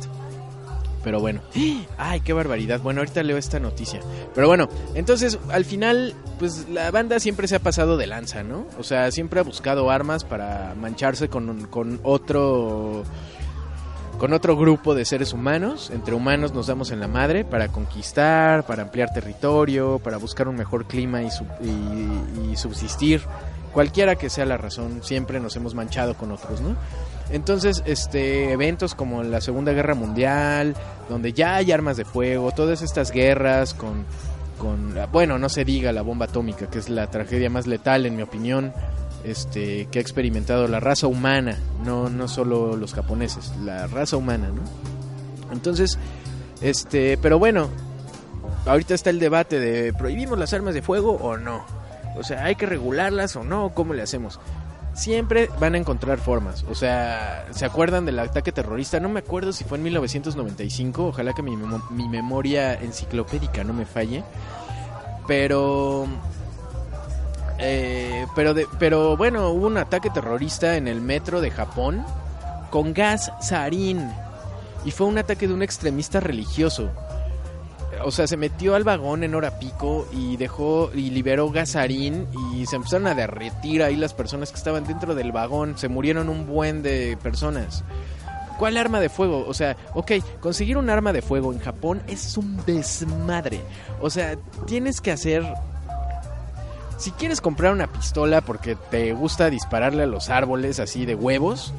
[1.05, 1.43] Pero bueno,
[1.99, 2.81] ay, qué barbaridad.
[2.81, 4.01] Bueno, ahorita leo esta noticia.
[4.35, 8.67] Pero bueno, entonces al final, pues la banda siempre se ha pasado de lanza, ¿no?
[8.79, 13.05] O sea, siempre ha buscado armas para mancharse con, con otro
[14.19, 15.91] con otro grupo de seres humanos.
[15.93, 20.57] Entre humanos nos damos en la madre para conquistar, para ampliar territorio, para buscar un
[20.57, 21.29] mejor clima y,
[22.51, 23.23] y subsistir.
[23.75, 26.77] Cualquiera que sea la razón, siempre nos hemos manchado con otros, ¿no?
[27.31, 30.77] Entonces, este, eventos como la Segunda Guerra Mundial,
[31.09, 34.05] donde ya hay armas de fuego, todas estas guerras con,
[34.59, 38.15] con, bueno, no se diga la bomba atómica, que es la tragedia más letal, en
[38.15, 38.73] mi opinión,
[39.25, 44.49] este, que ha experimentado la raza humana, no, no solo los japoneses, la raza humana,
[44.49, 44.63] ¿no?
[45.53, 45.99] Entonces,
[46.61, 47.69] este, pero bueno,
[48.67, 51.65] ahorita está el debate de prohibimos las armas de fuego o no.
[52.17, 54.39] O sea, hay que regularlas o no, ¿cómo le hacemos?
[54.95, 56.65] Siempre van a encontrar formas.
[56.71, 59.01] O sea, ¿se acuerdan del ataque terrorista?
[59.01, 61.07] No me acuerdo si fue en 1995.
[61.09, 61.57] Ojalá que mi,
[61.91, 64.23] mi memoria enciclopédica no me falle.
[65.27, 66.07] Pero
[67.59, 72.05] eh, pero, de- pero bueno, hubo un ataque terrorista en el metro de Japón
[72.71, 74.11] con gas sarín.
[74.85, 76.91] Y fue un ataque de un extremista religioso.
[78.05, 82.67] O sea, se metió al vagón en hora pico y dejó y liberó gasarín y
[82.67, 85.79] se empezaron a derretir ahí las personas que estaban dentro del vagón.
[85.79, 87.83] Se murieron un buen de personas.
[88.59, 89.45] ¿Cuál arma de fuego?
[89.49, 93.61] O sea, ok, conseguir un arma de fuego en Japón es un desmadre.
[94.01, 94.37] O sea,
[94.67, 95.45] tienes que hacer
[96.97, 101.75] si quieres comprar una pistola porque te gusta dispararle a los árboles así de huevos,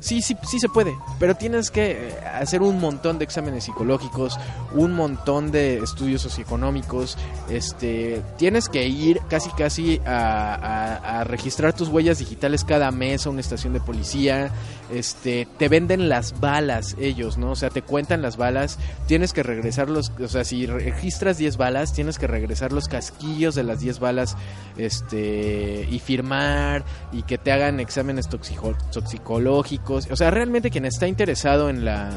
[0.00, 0.94] sí, sí, sí se puede.
[1.18, 4.38] Pero tienes que eh, hacer un montón de exámenes psicológicos,
[4.74, 7.16] un montón de estudios socioeconómicos.
[7.48, 13.26] Este, tienes que ir casi casi a, a- a registrar tus huellas digitales cada mes
[13.26, 14.50] a una estación de policía.
[14.92, 17.52] Este, te venden las balas ellos, ¿no?
[17.52, 18.78] O sea, te cuentan las balas.
[19.06, 23.54] Tienes que regresar los, o sea, si registras 10 balas, tienes que regresar los casquillos
[23.54, 24.36] de las 10 balas
[24.76, 31.06] este y firmar y que te hagan exámenes toxico- toxicológicos o sea realmente quien está
[31.06, 32.10] interesado en la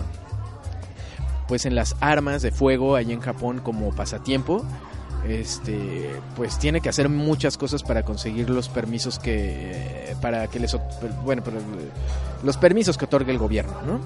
[1.48, 4.66] pues en las armas de fuego ahí en Japón como pasatiempo
[5.28, 10.74] este pues tiene que hacer muchas cosas para conseguir los permisos que para que les
[10.76, 11.52] ot- bueno eh,
[12.44, 14.00] los permisos que otorga el gobierno no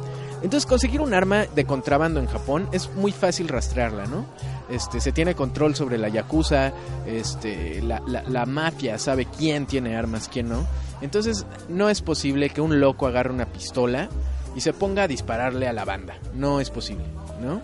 [0.43, 4.25] entonces conseguir un arma de contrabando en Japón es muy fácil rastrearla no
[4.69, 6.71] este se tiene control sobre la yakuza
[7.07, 10.65] este la, la, la mafia sabe quién tiene armas quién no.
[10.99, 14.09] Entonces no es posible que un loco agarre una pistola
[14.55, 16.15] y se ponga a dispararle a la banda.
[16.33, 17.05] No es posible
[17.41, 17.61] no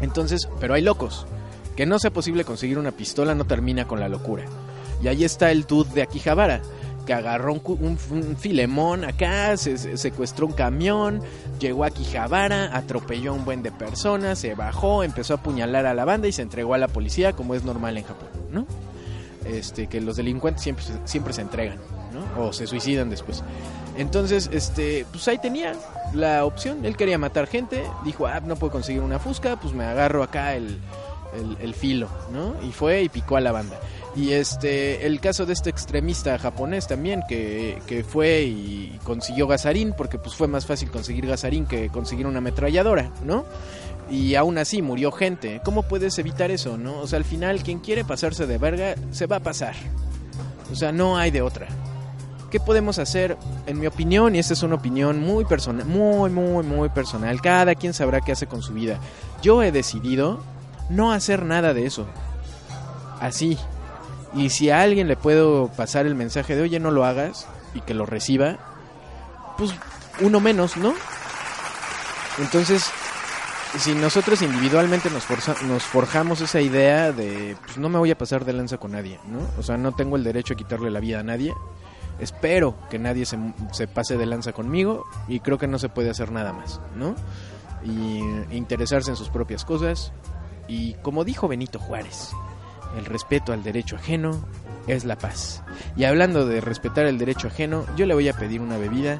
[0.00, 1.26] entonces pero hay locos
[1.76, 4.44] que no sea posible conseguir una pistola no termina con la locura.
[5.02, 6.60] Y ahí está el dude de Akihabara,
[7.04, 7.98] que agarró un,
[8.38, 11.20] filemón acá, se, se- secuestró un camión,
[11.60, 15.92] llegó a Akihabara, atropelló a un buen de personas, se bajó, empezó a apuñalar a
[15.94, 18.66] la banda y se entregó a la policía, como es normal en Japón, ¿no?
[19.44, 21.76] Este, que los delincuentes siempre, siempre se entregan,
[22.14, 22.42] ¿no?
[22.46, 23.42] O se suicidan después.
[23.98, 25.74] Entonces, este, pues ahí tenía
[26.14, 26.84] la opción.
[26.86, 30.54] Él quería matar gente, dijo, ah, no puedo conseguir una fusca, pues me agarro acá
[30.54, 30.78] el,
[31.60, 32.54] el, filo, ¿no?
[32.66, 33.78] Y fue y picó a la banda.
[34.16, 39.92] Y este, el caso de este extremista japonés también, que, que fue y consiguió gasarín,
[39.96, 43.44] porque pues fue más fácil conseguir gasarín que conseguir una ametralladora, ¿no?
[44.10, 45.60] Y aún así murió gente.
[45.64, 47.00] ¿Cómo puedes evitar eso, no?
[47.00, 49.74] O sea, al final, quien quiere pasarse de verga, se va a pasar.
[50.70, 51.66] O sea, no hay de otra.
[52.50, 53.36] ¿Qué podemos hacer?
[53.66, 57.74] En mi opinión, y esta es una opinión muy personal, muy, muy, muy personal, cada
[57.74, 59.00] quien sabrá qué hace con su vida.
[59.42, 60.40] Yo he decidido
[60.88, 62.06] no hacer nada de eso.
[63.20, 63.58] Así.
[64.34, 67.80] Y si a alguien le puedo pasar el mensaje de, oye, no lo hagas, y
[67.80, 68.56] que lo reciba,
[69.56, 69.72] pues
[70.20, 70.94] uno menos, ¿no?
[72.38, 72.84] Entonces,
[73.78, 78.18] si nosotros individualmente nos, forza- nos forjamos esa idea de, pues no me voy a
[78.18, 79.38] pasar de lanza con nadie, ¿no?
[79.58, 81.54] O sea, no tengo el derecho a quitarle la vida a nadie.
[82.18, 83.38] Espero que nadie se,
[83.72, 87.14] se pase de lanza conmigo y creo que no se puede hacer nada más, ¿no?
[87.84, 88.20] Y
[88.54, 90.12] interesarse en sus propias cosas.
[90.68, 92.30] Y como dijo Benito Juárez,
[92.96, 94.44] el respeto al derecho ajeno
[94.86, 95.62] es la paz.
[95.96, 99.18] Y hablando de respetar el derecho ajeno, yo le voy a pedir una bebida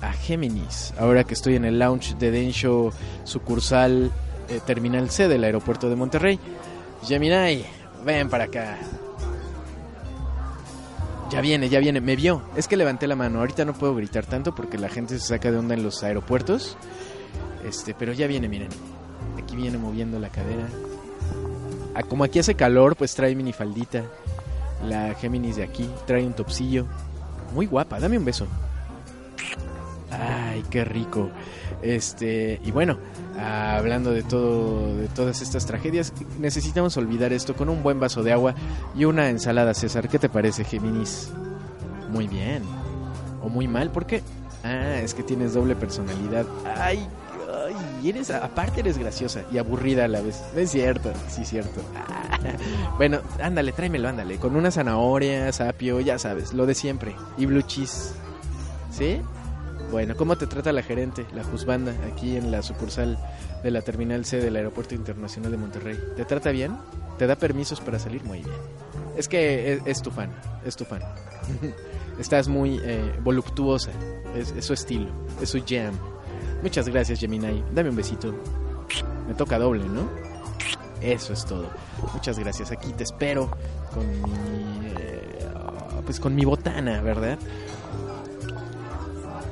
[0.00, 2.92] a Géminis, ahora que estoy en el lounge de Densho
[3.24, 4.10] sucursal
[4.48, 6.38] eh, Terminal C del aeropuerto de Monterrey.
[7.06, 7.64] Gemini,
[8.04, 8.78] ven para acá.
[11.30, 12.42] Ya viene, ya viene, me vio.
[12.56, 13.38] Es que levanté la mano.
[13.38, 16.76] Ahorita no puedo gritar tanto porque la gente se saca de onda en los aeropuertos.
[17.64, 18.68] Este, pero ya viene, miren.
[19.54, 20.66] Viene moviendo la cadera.
[21.94, 24.04] Ah, como aquí hace calor, pues trae minifaldita.
[24.88, 26.86] La Géminis de aquí trae un topsillo.
[27.54, 28.46] Muy guapa, dame un beso.
[30.10, 31.30] Ay, qué rico.
[31.82, 32.98] Este, y bueno,
[33.38, 38.32] hablando de todo de todas estas tragedias, necesitamos olvidar esto con un buen vaso de
[38.32, 38.54] agua
[38.94, 40.08] y una ensalada César.
[40.08, 41.30] ¿Qué te parece, Géminis?
[42.10, 42.62] Muy bien.
[43.42, 44.22] O muy mal, ¿por qué?
[44.64, 46.46] Ah, es que tienes doble personalidad.
[46.76, 47.06] Ay,
[48.02, 50.42] ay, eres aparte eres graciosa y aburrida a la vez.
[50.56, 51.80] Es cierto, sí cierto.
[52.98, 57.62] Bueno, ándale, tráemelo, ándale, con una zanahoria, sapio, ya sabes, lo de siempre y blue
[57.62, 58.14] cheese.
[58.90, 59.20] ¿Sí?
[59.90, 63.18] Bueno, ¿cómo te trata la gerente, la juzbanda, aquí en la sucursal
[63.62, 65.98] de la Terminal C del Aeropuerto Internacional de Monterrey?
[66.16, 66.76] ¿Te trata bien?
[67.18, 68.24] ¿Te da permisos para salir?
[68.24, 68.56] Muy bien.
[69.16, 70.30] Es que es, tu fan,
[70.64, 71.02] es tu fan.
[72.18, 73.90] Estás muy eh, voluptuosa,
[74.36, 75.08] es su estilo,
[75.40, 75.94] es su jam.
[76.62, 77.62] Muchas gracias, Gemini.
[77.74, 78.34] Dame un besito.
[79.28, 80.08] Me toca doble, ¿no?
[81.00, 81.66] Eso es todo.
[82.14, 82.70] Muchas gracias.
[82.70, 83.50] Aquí te espero
[83.92, 84.88] con mi...
[84.96, 85.46] eh,
[86.06, 87.38] pues con mi botana, ¿verdad?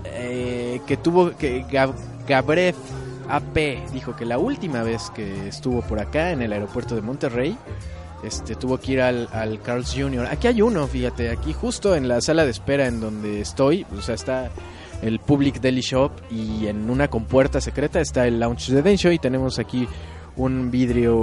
[0.05, 1.95] eh, que tuvo que Gab-
[2.27, 2.75] Gabrev
[3.29, 7.57] AP dijo que la última vez que estuvo por acá en el aeropuerto de Monterrey
[8.23, 10.27] este tuvo que ir al, al Carl's Jr.
[10.27, 14.03] Aquí hay uno, fíjate, aquí justo en la sala de espera en donde estoy, o
[14.03, 14.51] sea, está
[15.03, 19.19] el Public Deli Shop y en una compuerta secreta está el Lounge de Densho y
[19.19, 19.89] tenemos aquí
[20.37, 21.15] un vidrio,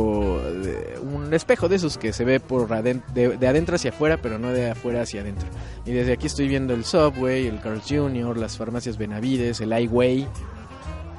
[1.02, 4.38] un espejo de esos que se ve por aden- de, de adentro hacia afuera, pero
[4.38, 5.48] no de afuera hacia adentro.
[5.86, 10.28] Y desde aquí estoy viendo el Subway, el Carl's Jr., las farmacias Benavides, el Highway,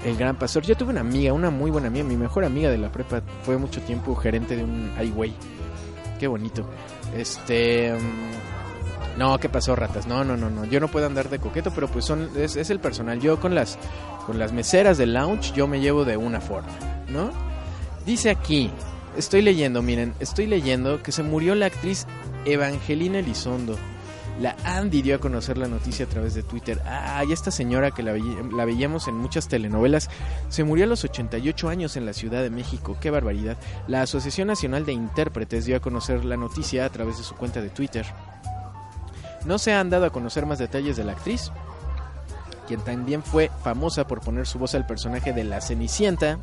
[0.05, 0.62] el Gran Pastor.
[0.64, 3.57] Yo tuve una amiga, una muy buena amiga, mi mejor amiga de la prepa, fue
[3.57, 5.33] mucho tiempo gerente de un Highway.
[6.21, 6.68] Qué bonito.
[7.16, 7.94] Este...
[7.94, 8.58] mm,
[9.18, 10.07] No, ¿qué pasó, ratas?
[10.07, 10.64] No, no, no, no.
[10.64, 13.20] Yo no puedo andar de coqueto, pero pues son es, es el personal.
[13.20, 13.76] Yo con las
[14.26, 16.72] con las meseras del lounge yo me llevo de una forma,
[17.09, 17.31] ¿no?
[18.07, 18.70] Dice aquí,
[19.16, 22.07] estoy leyendo, miren, estoy leyendo que se murió la actriz
[22.44, 23.76] Evangelina Elizondo.
[24.40, 26.81] La Andy dio a conocer la noticia a través de Twitter.
[26.87, 30.11] Ah, y esta señora que la, la veíamos en muchas telenovelas
[30.48, 32.96] se murió a los 88 años en la Ciudad de México.
[33.00, 33.57] ¡Qué barbaridad!
[33.88, 37.61] La Asociación Nacional de Intérpretes dio a conocer la noticia a través de su cuenta
[37.61, 38.07] de Twitter.
[39.44, 41.51] No se han dado a conocer más detalles de la actriz,
[42.66, 46.38] quien también fue famosa por poner su voz al personaje de la Cenicienta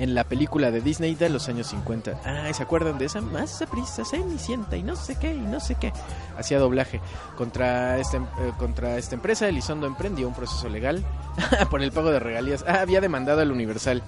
[0.00, 2.20] en la película de Disney de los años 50.
[2.24, 3.20] Ah, ¿se acuerdan de esa?
[3.20, 5.92] Más prisa, Cenicienta y no sé qué, y no sé qué.
[6.38, 7.02] Hacía doblaje.
[7.36, 11.04] Contra, este, eh, contra esta empresa, Elizondo emprendió un proceso legal
[11.70, 12.64] por el pago de regalías.
[12.66, 14.02] Ah, había demandado al Universal.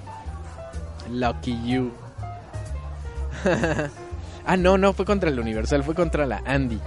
[1.11, 1.93] Lucky you.
[4.47, 6.81] ah, no, no fue contra el Universal, fue contra la Andy.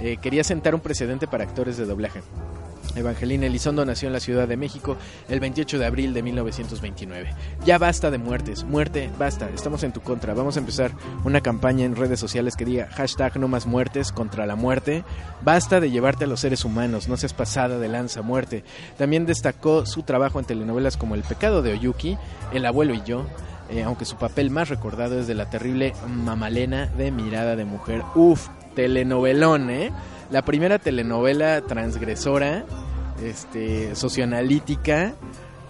[0.00, 2.22] Eh, quería sentar un precedente para actores de doblaje.
[2.96, 4.96] Evangelina Elizondo nació en la Ciudad de México
[5.28, 7.30] el 28 de abril de 1929.
[7.64, 10.34] Ya basta de muertes, muerte, basta, estamos en tu contra.
[10.34, 10.92] Vamos a empezar
[11.24, 15.04] una campaña en redes sociales que diga hashtag no más muertes contra la muerte.
[15.42, 18.64] Basta de llevarte a los seres humanos, no seas pasada de lanza muerte.
[18.98, 22.18] También destacó su trabajo en telenovelas como El pecado de Oyuki,
[22.52, 23.26] El abuelo y yo,
[23.70, 28.02] eh, aunque su papel más recordado es de la terrible Mamalena de Mirada de Mujer.
[28.16, 29.92] Uf, telenovelón, ¿eh?
[30.30, 32.64] La primera telenovela transgresora,
[33.24, 35.14] este, socioanalítica,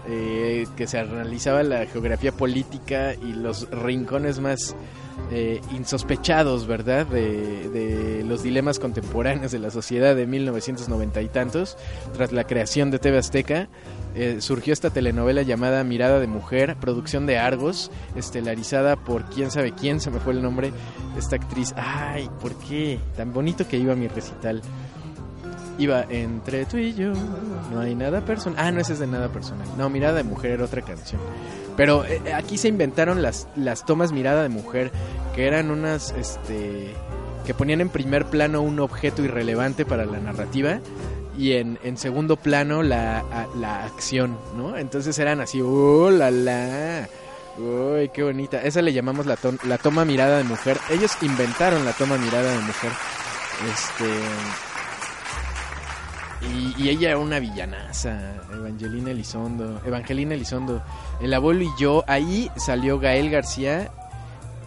[0.07, 4.75] eh, que se analizaba la geografía política y los rincones más
[5.31, 7.05] eh, insospechados, ¿verdad?
[7.05, 11.77] De, de los dilemas contemporáneos de la sociedad de 1990 y tantos,
[12.13, 13.69] tras la creación de TV Azteca.
[14.13, 19.71] Eh, surgió esta telenovela llamada Mirada de Mujer, producción de Argos, estelarizada por quién sabe
[19.71, 20.73] quién, se me fue el nombre,
[21.17, 21.73] esta actriz.
[21.77, 22.99] Ay, ¿por qué?
[23.15, 24.61] Tan bonito que iba mi recital.
[25.77, 27.13] Iba entre tú y yo,
[27.71, 28.59] no hay nada personal.
[28.59, 29.67] Ah, no, ese es de nada personal.
[29.77, 31.21] No, Mirada de Mujer era otra canción.
[31.77, 34.91] Pero eh, aquí se inventaron las, las tomas Mirada de Mujer,
[35.33, 36.93] que eran unas, este,
[37.45, 40.81] que ponían en primer plano un objeto irrelevante para la narrativa
[41.41, 43.23] y en, en segundo plano la,
[43.55, 44.77] la acción, ¿no?
[44.77, 47.09] Entonces eran así, ¡oh, la, la!
[47.57, 48.61] ¡Uy, qué bonita!
[48.61, 50.77] Esa le llamamos la, la toma mirada de mujer.
[50.91, 52.91] Ellos inventaron la toma mirada de mujer.
[53.73, 54.05] Este...
[56.47, 58.19] Y, y ella era una villanaza,
[58.53, 59.81] Evangelina Elizondo.
[59.83, 60.83] Evangelina Elizondo.
[61.21, 63.89] El abuelo y yo, ahí salió Gael García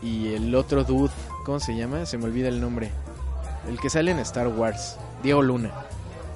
[0.03, 1.13] y el otro dude,
[1.45, 2.05] ¿cómo se llama?
[2.05, 2.91] Se me olvida el nombre.
[3.69, 5.71] El que sale en Star Wars, Diego Luna.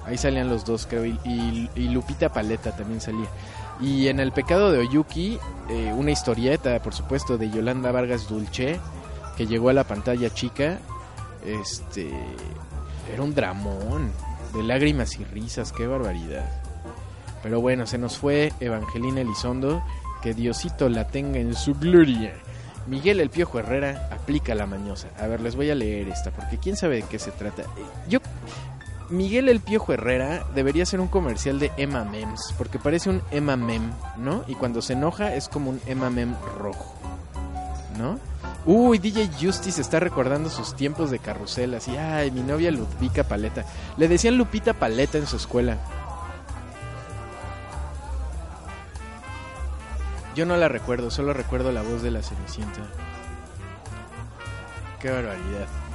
[0.04, 1.04] Ahí salían los dos, creo.
[1.04, 3.26] Y, Lupita Paleta también salía.
[3.80, 5.38] Y en El pecado de Oyuki,
[5.68, 8.80] eh, una historieta, por supuesto, de Yolanda Vargas Dulce,
[9.36, 10.78] que llegó a la pantalla chica.
[11.44, 12.10] Este.
[13.12, 14.12] Era un dramón.
[14.54, 16.48] De lágrimas y risas, qué barbaridad.
[17.42, 19.82] Pero bueno, se nos fue Evangelina Elizondo.
[20.22, 22.34] Que Diosito la tenga en su gloria.
[22.88, 25.08] Miguel El Piojo Herrera aplica la mañosa.
[25.18, 27.64] A ver, les voy a leer esta, porque quién sabe de qué se trata.
[28.08, 28.18] Yo
[29.10, 33.56] Miguel El Piojo Herrera debería ser un comercial de Emma Mems, porque parece un Emma
[33.56, 34.44] Mem, ¿no?
[34.46, 36.94] Y cuando se enoja es como un Emma Mem rojo,
[37.96, 38.18] ¿no?
[38.66, 43.64] Uy, DJ Justice está recordando sus tiempos de carrusel, así, ay, mi novia Ludvika Paleta.
[43.96, 45.78] Le decían Lupita Paleta en su escuela.
[50.34, 52.82] Yo no la recuerdo, solo recuerdo la voz de la Cenicienta.
[55.00, 55.87] Qué barbaridad.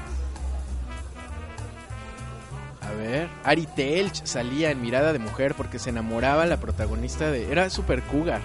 [2.88, 7.52] A ver, Ari Telch salía en Mirada de Mujer porque se enamoraba la protagonista de...
[7.52, 8.42] Era super cougar.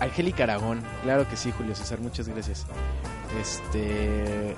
[0.00, 2.66] Angélica Aragón, claro que sí, Julio César, muchas gracias.
[3.40, 4.56] Este...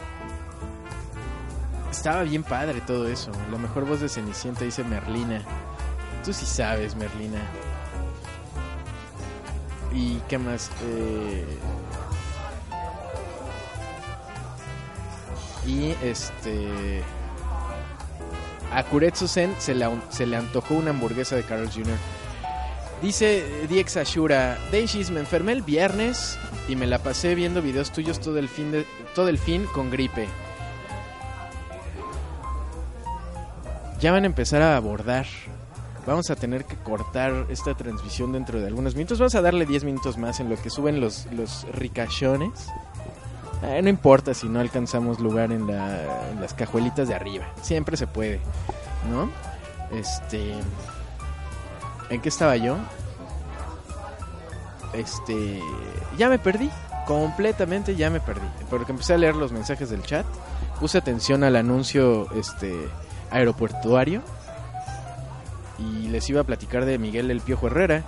[1.90, 3.32] Estaba bien padre todo eso.
[3.50, 5.42] La mejor voz de Cenicienta dice Merlina.
[6.24, 7.40] Tú sí sabes, Merlina.
[9.92, 10.70] ¿Y qué más?
[10.84, 11.58] Eh...
[15.66, 17.02] Y este...
[18.74, 21.96] A Kuretsu-sen se le, se le antojó una hamburguesa de Carl Jr.
[23.02, 28.20] Dice Diex Ashura, Deishis, me enfermé el viernes y me la pasé viendo videos tuyos
[28.20, 30.28] todo el fin, de, todo el fin con gripe.
[34.00, 35.26] Ya van a empezar a abordar.
[36.06, 39.18] Vamos a tener que cortar esta transmisión dentro de algunos minutos.
[39.18, 42.68] Vamos a darle 10 minutos más en lo que suben los, los ricachones.
[43.62, 47.44] Eh, no importa si no alcanzamos lugar en, la- en las cajuelitas de arriba.
[47.62, 48.40] Siempre se puede,
[49.10, 49.30] ¿no?
[49.96, 50.54] Este.
[52.10, 52.76] ¿En qué estaba yo?
[54.92, 55.60] Este.
[56.18, 56.70] Ya me perdí.
[57.06, 58.46] Completamente ya me perdí.
[58.70, 60.26] Porque empecé a leer los mensajes del chat.
[60.80, 62.74] Puse atención al anuncio este
[63.30, 64.22] aeroportuario.
[65.78, 68.02] Y les iba a platicar de Miguel El Piojo Herrera.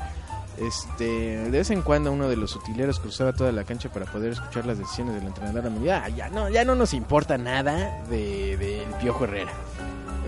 [0.58, 4.32] Este, de vez en cuando uno de los utileros cruzaba toda la cancha para poder
[4.32, 5.64] escuchar las decisiones del entrenador.
[5.82, 9.52] Ya, ya no, ya no nos importa nada de, de El Piojo Herrera.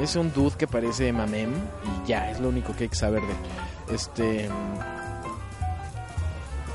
[0.00, 3.22] Es un dude que parece mamem y ya, es lo único que hay que saber
[3.22, 3.94] de.
[3.94, 4.48] Este.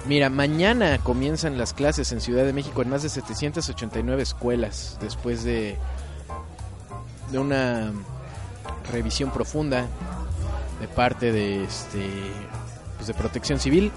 [0.08, 5.44] Mira, mañana comienzan las clases en Ciudad de México en más de 789 escuelas después
[5.44, 5.78] de
[7.32, 7.92] de una
[8.92, 9.88] revisión profunda
[10.80, 12.10] de parte de este
[13.08, 13.92] de Protección Civil.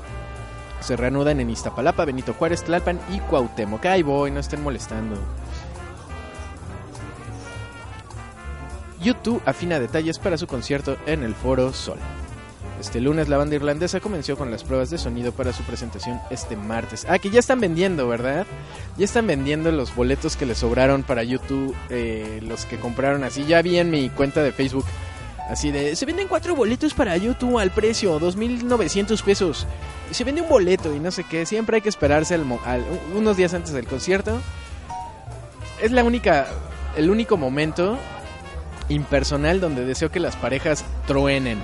[0.81, 3.85] Se reanudan en Iztapalapa, Benito Juárez, Tlalpan y Cuauhtémoc.
[3.87, 5.17] Ahí voy, no estén molestando.
[9.01, 11.99] YouTube afina detalles para su concierto en el Foro Sol.
[12.81, 16.57] Este lunes la banda irlandesa comenzó con las pruebas de sonido para su presentación este
[16.57, 17.07] martes.
[17.09, 18.47] Ah, que ya están vendiendo, ¿verdad?
[18.99, 23.45] Ya están vendiendo los boletos que les sobraron para YouTube, eh, los que compraron así.
[23.47, 24.85] Ya vi en mi cuenta de Facebook,
[25.51, 29.67] así de, se venden cuatro boletos para YouTube al precio, 2.900 pesos.
[30.11, 31.47] Se vende un boleto y no sé qué.
[31.47, 32.85] Siempre hay que esperarse al al-
[33.15, 34.41] unos días antes del concierto.
[35.81, 36.47] Es la única,
[36.97, 37.99] el único momento
[38.89, 41.59] impersonal donde deseo que las parejas truenen.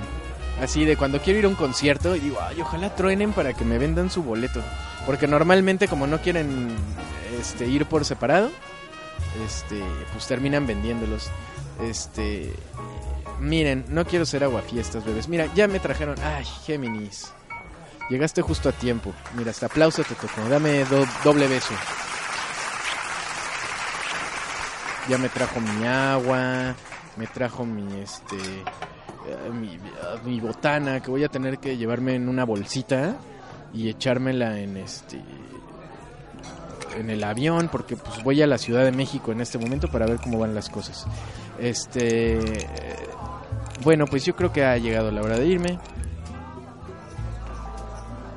[0.61, 3.63] Así de cuando quiero ir a un concierto y digo, ay, ojalá truenen para que
[3.65, 4.61] me vendan su boleto.
[5.05, 6.69] Porque normalmente como no quieren
[7.39, 8.51] este, ir por separado,
[9.45, 9.81] este,
[10.13, 11.29] pues terminan vendiéndolos.
[11.81, 12.51] Este,
[13.41, 15.27] miren, no quiero ser aguafiestas, bebés.
[15.27, 17.33] Mira, ya me trajeron, ay, Géminis.
[18.09, 19.13] Llegaste justo a tiempo.
[19.35, 20.47] Mira, hasta aplauso te tocó.
[20.49, 21.73] Dame do- doble beso.
[25.09, 26.75] Ya me trajo mi agua,
[27.17, 29.77] me trajo mi este eh, mi,
[30.23, 33.15] mi botana que voy a tener que llevarme en una bolsita
[33.73, 35.21] y echármela en este
[36.97, 40.05] en el avión porque pues voy a la Ciudad de México en este momento para
[40.05, 41.07] ver cómo van las cosas.
[41.59, 42.37] Este
[43.83, 45.79] Bueno, pues yo creo que ha llegado la hora de irme.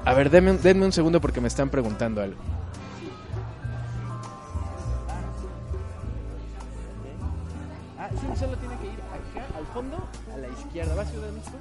[0.05, 2.39] A ver, denme, un- denme un segundo porque me están preguntando algo.
[7.99, 9.97] Ah, sí, solo tiene que ir acá, al fondo,
[10.33, 10.95] a la izquierda.
[10.95, 11.57] ¿Va a Ciudad de México?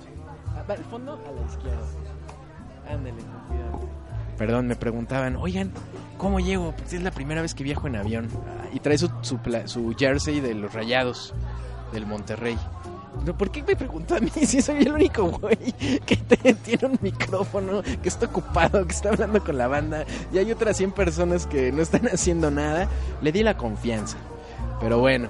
[0.56, 1.86] Ah, va al fondo, a la izquierda.
[2.90, 3.16] Ándale,
[3.48, 3.80] cuidado.
[4.38, 5.72] Perdón, me preguntaban, oigan,
[6.18, 6.74] ¿cómo llego?
[6.76, 8.28] Pues es la primera vez que viajo en avión.
[8.34, 11.34] Ah, Y trae su, su, su jersey de los rayados
[11.94, 12.58] del Monterrey.
[13.38, 15.74] ¿Por qué me preguntó a mí si soy el único güey
[16.06, 20.52] que tiene un micrófono, que está ocupado, que está hablando con la banda y hay
[20.52, 22.88] otras 100 personas que no están haciendo nada?
[23.22, 24.18] Le di la confianza.
[24.82, 25.30] Pero bueno,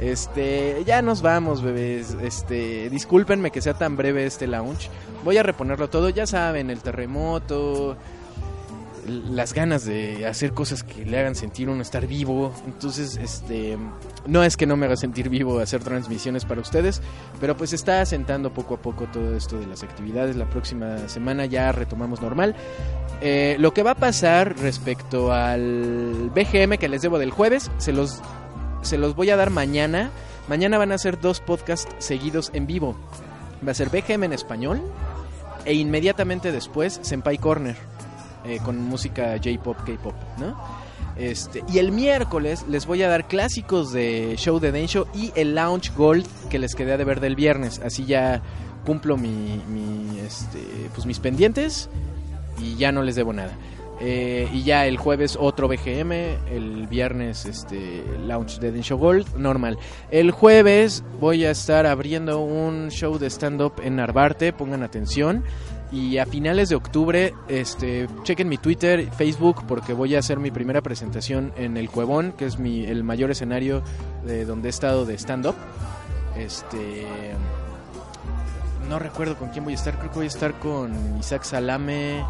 [0.00, 2.16] este, ya nos vamos, bebés.
[2.22, 4.88] Este, discúlpenme que sea tan breve este lounge.
[5.24, 7.96] Voy a reponerlo todo, ya saben, el terremoto,
[9.06, 12.52] las ganas de hacer cosas que le hagan sentir uno estar vivo.
[12.66, 13.76] Entonces, este,
[14.26, 17.02] no es que no me haga sentir vivo hacer transmisiones para ustedes,
[17.40, 20.36] pero pues está asentando poco a poco todo esto de las actividades.
[20.36, 22.54] La próxima semana ya retomamos normal.
[23.20, 27.92] Eh, lo que va a pasar respecto al BGM que les debo del jueves, se
[27.92, 28.20] los,
[28.82, 30.10] se los voy a dar mañana.
[30.48, 32.96] Mañana van a ser dos podcasts seguidos en vivo.
[33.66, 34.82] Va a ser BGM en español
[35.64, 37.76] e inmediatamente después Senpai Corner
[38.44, 40.56] eh, con música J-pop, K-pop, ¿no?
[41.16, 45.54] Este, y el miércoles les voy a dar clásicos de Show de Densho y el
[45.54, 47.80] Lounge Gold que les quedé de ver del viernes.
[47.84, 48.40] Así ya
[48.86, 49.60] cumplo mi,
[50.24, 50.58] este,
[50.94, 51.90] pues mis pendientes
[52.58, 53.52] y ya no les debo nada.
[54.02, 56.12] Eh, y ya el jueves otro BGM,
[56.50, 59.76] el viernes este Lounge de Densho Gold, normal.
[60.10, 65.44] El jueves voy a estar abriendo un show de stand-up en Narvarte, pongan atención.
[65.92, 70.52] Y a finales de octubre, este, chequen mi Twitter, Facebook, porque voy a hacer mi
[70.52, 73.82] primera presentación en el Cuevón, que es mi, el mayor escenario
[74.24, 75.56] de donde he estado de stand-up.
[76.36, 77.06] Este,
[78.88, 82.24] no recuerdo con quién voy a estar, creo que voy a estar con Isaac Salame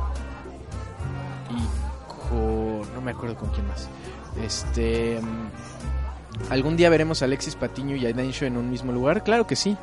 [1.50, 3.88] y con, no me acuerdo con quién más.
[4.42, 5.20] Este,
[6.48, 9.76] algún día veremos a Alexis Patiño y a en un mismo lugar, claro que sí,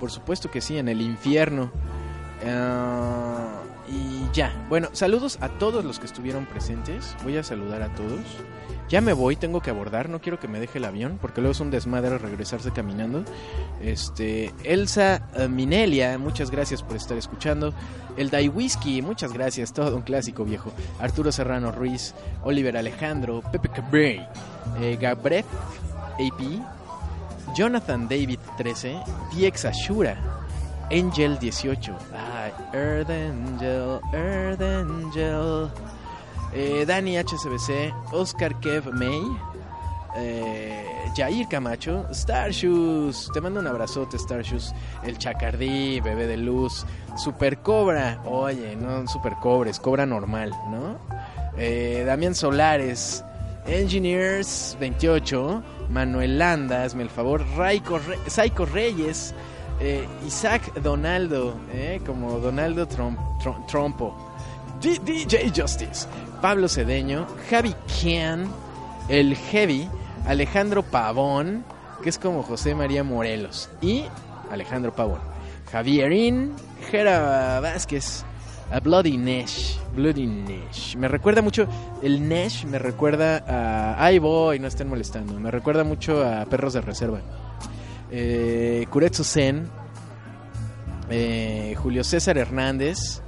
[0.00, 1.70] por supuesto que sí, en el infierno.
[2.46, 7.16] Ah, y ya, bueno, saludos a todos los que estuvieron presentes.
[7.24, 8.20] Voy a saludar a todos.
[8.88, 11.52] Ya me voy, tengo que abordar, no quiero que me deje el avión, porque luego
[11.52, 13.24] es un desmadre regresarse caminando.
[13.80, 17.72] Este, Elsa eh, Minelia, muchas gracias por estar escuchando.
[18.18, 20.72] El Dai Whisky, muchas gracias, todo un clásico viejo.
[21.00, 24.26] Arturo Serrano Ruiz, Oliver Alejandro, Pepe Cabré,
[24.78, 26.42] eh, AP,
[27.56, 29.00] Jonathan David 13,
[29.34, 30.41] DX Ashura,
[30.90, 35.70] Angel 18, ay, Earth Angel, Earth Angel,
[36.52, 39.22] eh, Dani HSBC, Oscar Kev May,
[40.16, 46.84] eh, Jair Camacho, Starshoes, te mando un abrazote Starshoes, el Chacardí, Bebé de Luz,
[47.16, 50.98] Super Cobra, oye, no Super Cobres, Cobra normal, ¿no?
[51.56, 53.24] Eh, Damián Solares,
[53.66, 57.98] Engineers 28, Manuel Landa, hazme el favor, Raico
[58.66, 59.34] Reyes,
[59.82, 63.16] eh, Isaac Donaldo, eh, como Donaldo Trom-
[63.66, 64.14] Trompo,
[64.80, 66.06] D- DJ Justice,
[66.40, 68.46] Pablo Cedeño, Javi Kian,
[69.08, 69.88] el Heavy,
[70.26, 71.64] Alejandro Pavón,
[72.02, 74.04] que es como José María Morelos, y
[74.50, 75.18] Alejandro Pavón,
[75.70, 76.52] Javierín,
[76.90, 78.24] Jera Vázquez,
[78.70, 80.96] a Bloody Nash, Bloody Nash.
[80.96, 81.66] Me recuerda mucho,
[82.02, 84.02] el Nash me recuerda a...
[84.04, 87.20] Ay voy, no estén molestando, me recuerda mucho a Perros de Reserva.
[88.14, 89.66] Eh, Kuretsu Sen,
[91.08, 93.22] eh, Julio César Hernández,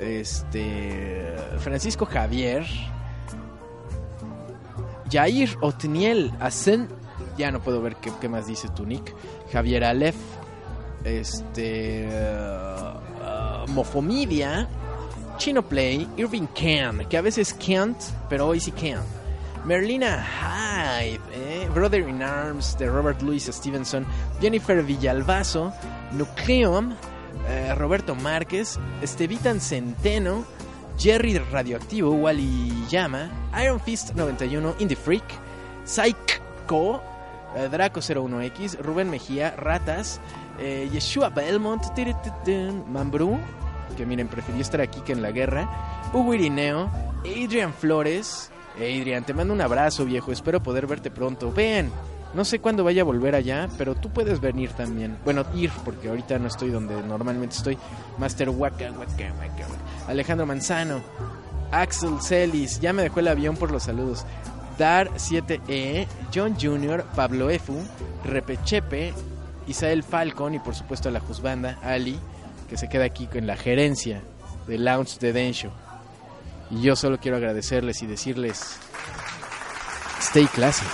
[0.00, 2.64] este Francisco Javier,
[5.10, 6.88] Jair Otniel Asen,
[7.36, 9.14] ya no puedo ver qué, más dice tu nick,
[9.52, 10.16] Javier Aleph,
[11.04, 14.66] este uh, Mofomidia,
[15.36, 18.00] Chino Play, Irving Can, que a veces can't,
[18.30, 19.02] pero hoy sí can.
[19.64, 24.04] Merlina Hyde, eh, Brother in Arms de Robert Louis Stevenson,
[24.40, 25.72] Jennifer Villalbazo,
[26.12, 26.94] Nucleum,
[27.48, 30.44] eh, Roberto Márquez, Estevitan Centeno,
[30.98, 33.30] Jerry Radioactivo, Wally Llama,
[33.62, 35.24] Iron Fist 91, Indie Freak,
[35.84, 37.02] Psycho,
[37.56, 40.20] eh, Draco 01X, Rubén Mejía, Ratas,
[40.58, 41.82] eh, Yeshua Belmont,
[42.86, 43.38] Mambrú,
[43.96, 46.90] que miren, prefirió estar aquí que en la guerra, Hugo Irineo,
[47.24, 51.90] Adrian Flores, Adrian, te mando un abrazo viejo, espero poder verte pronto, ven,
[52.34, 55.16] no sé cuándo vaya a volver allá, pero tú puedes venir también.
[55.24, 57.78] Bueno, ir, porque ahorita no estoy donde normalmente estoy.
[58.18, 59.66] Master Waka, Waka, Waka.
[60.08, 61.00] Alejandro Manzano.
[61.70, 62.80] Axel Celis.
[62.80, 64.26] Ya me dejó el avión por los saludos.
[64.76, 66.08] Dar 7E.
[66.34, 67.04] John Jr.
[67.14, 67.80] Pablo Efu.
[68.24, 69.14] Repechepe.
[69.68, 72.18] Isael Falcon y por supuesto a la Juzbanda, Ali,
[72.68, 74.22] que se queda aquí en la gerencia
[74.66, 75.70] del Lounge de Densho.
[76.74, 78.78] Y yo solo quiero agradecerles y decirles,
[80.20, 80.84] stay classy.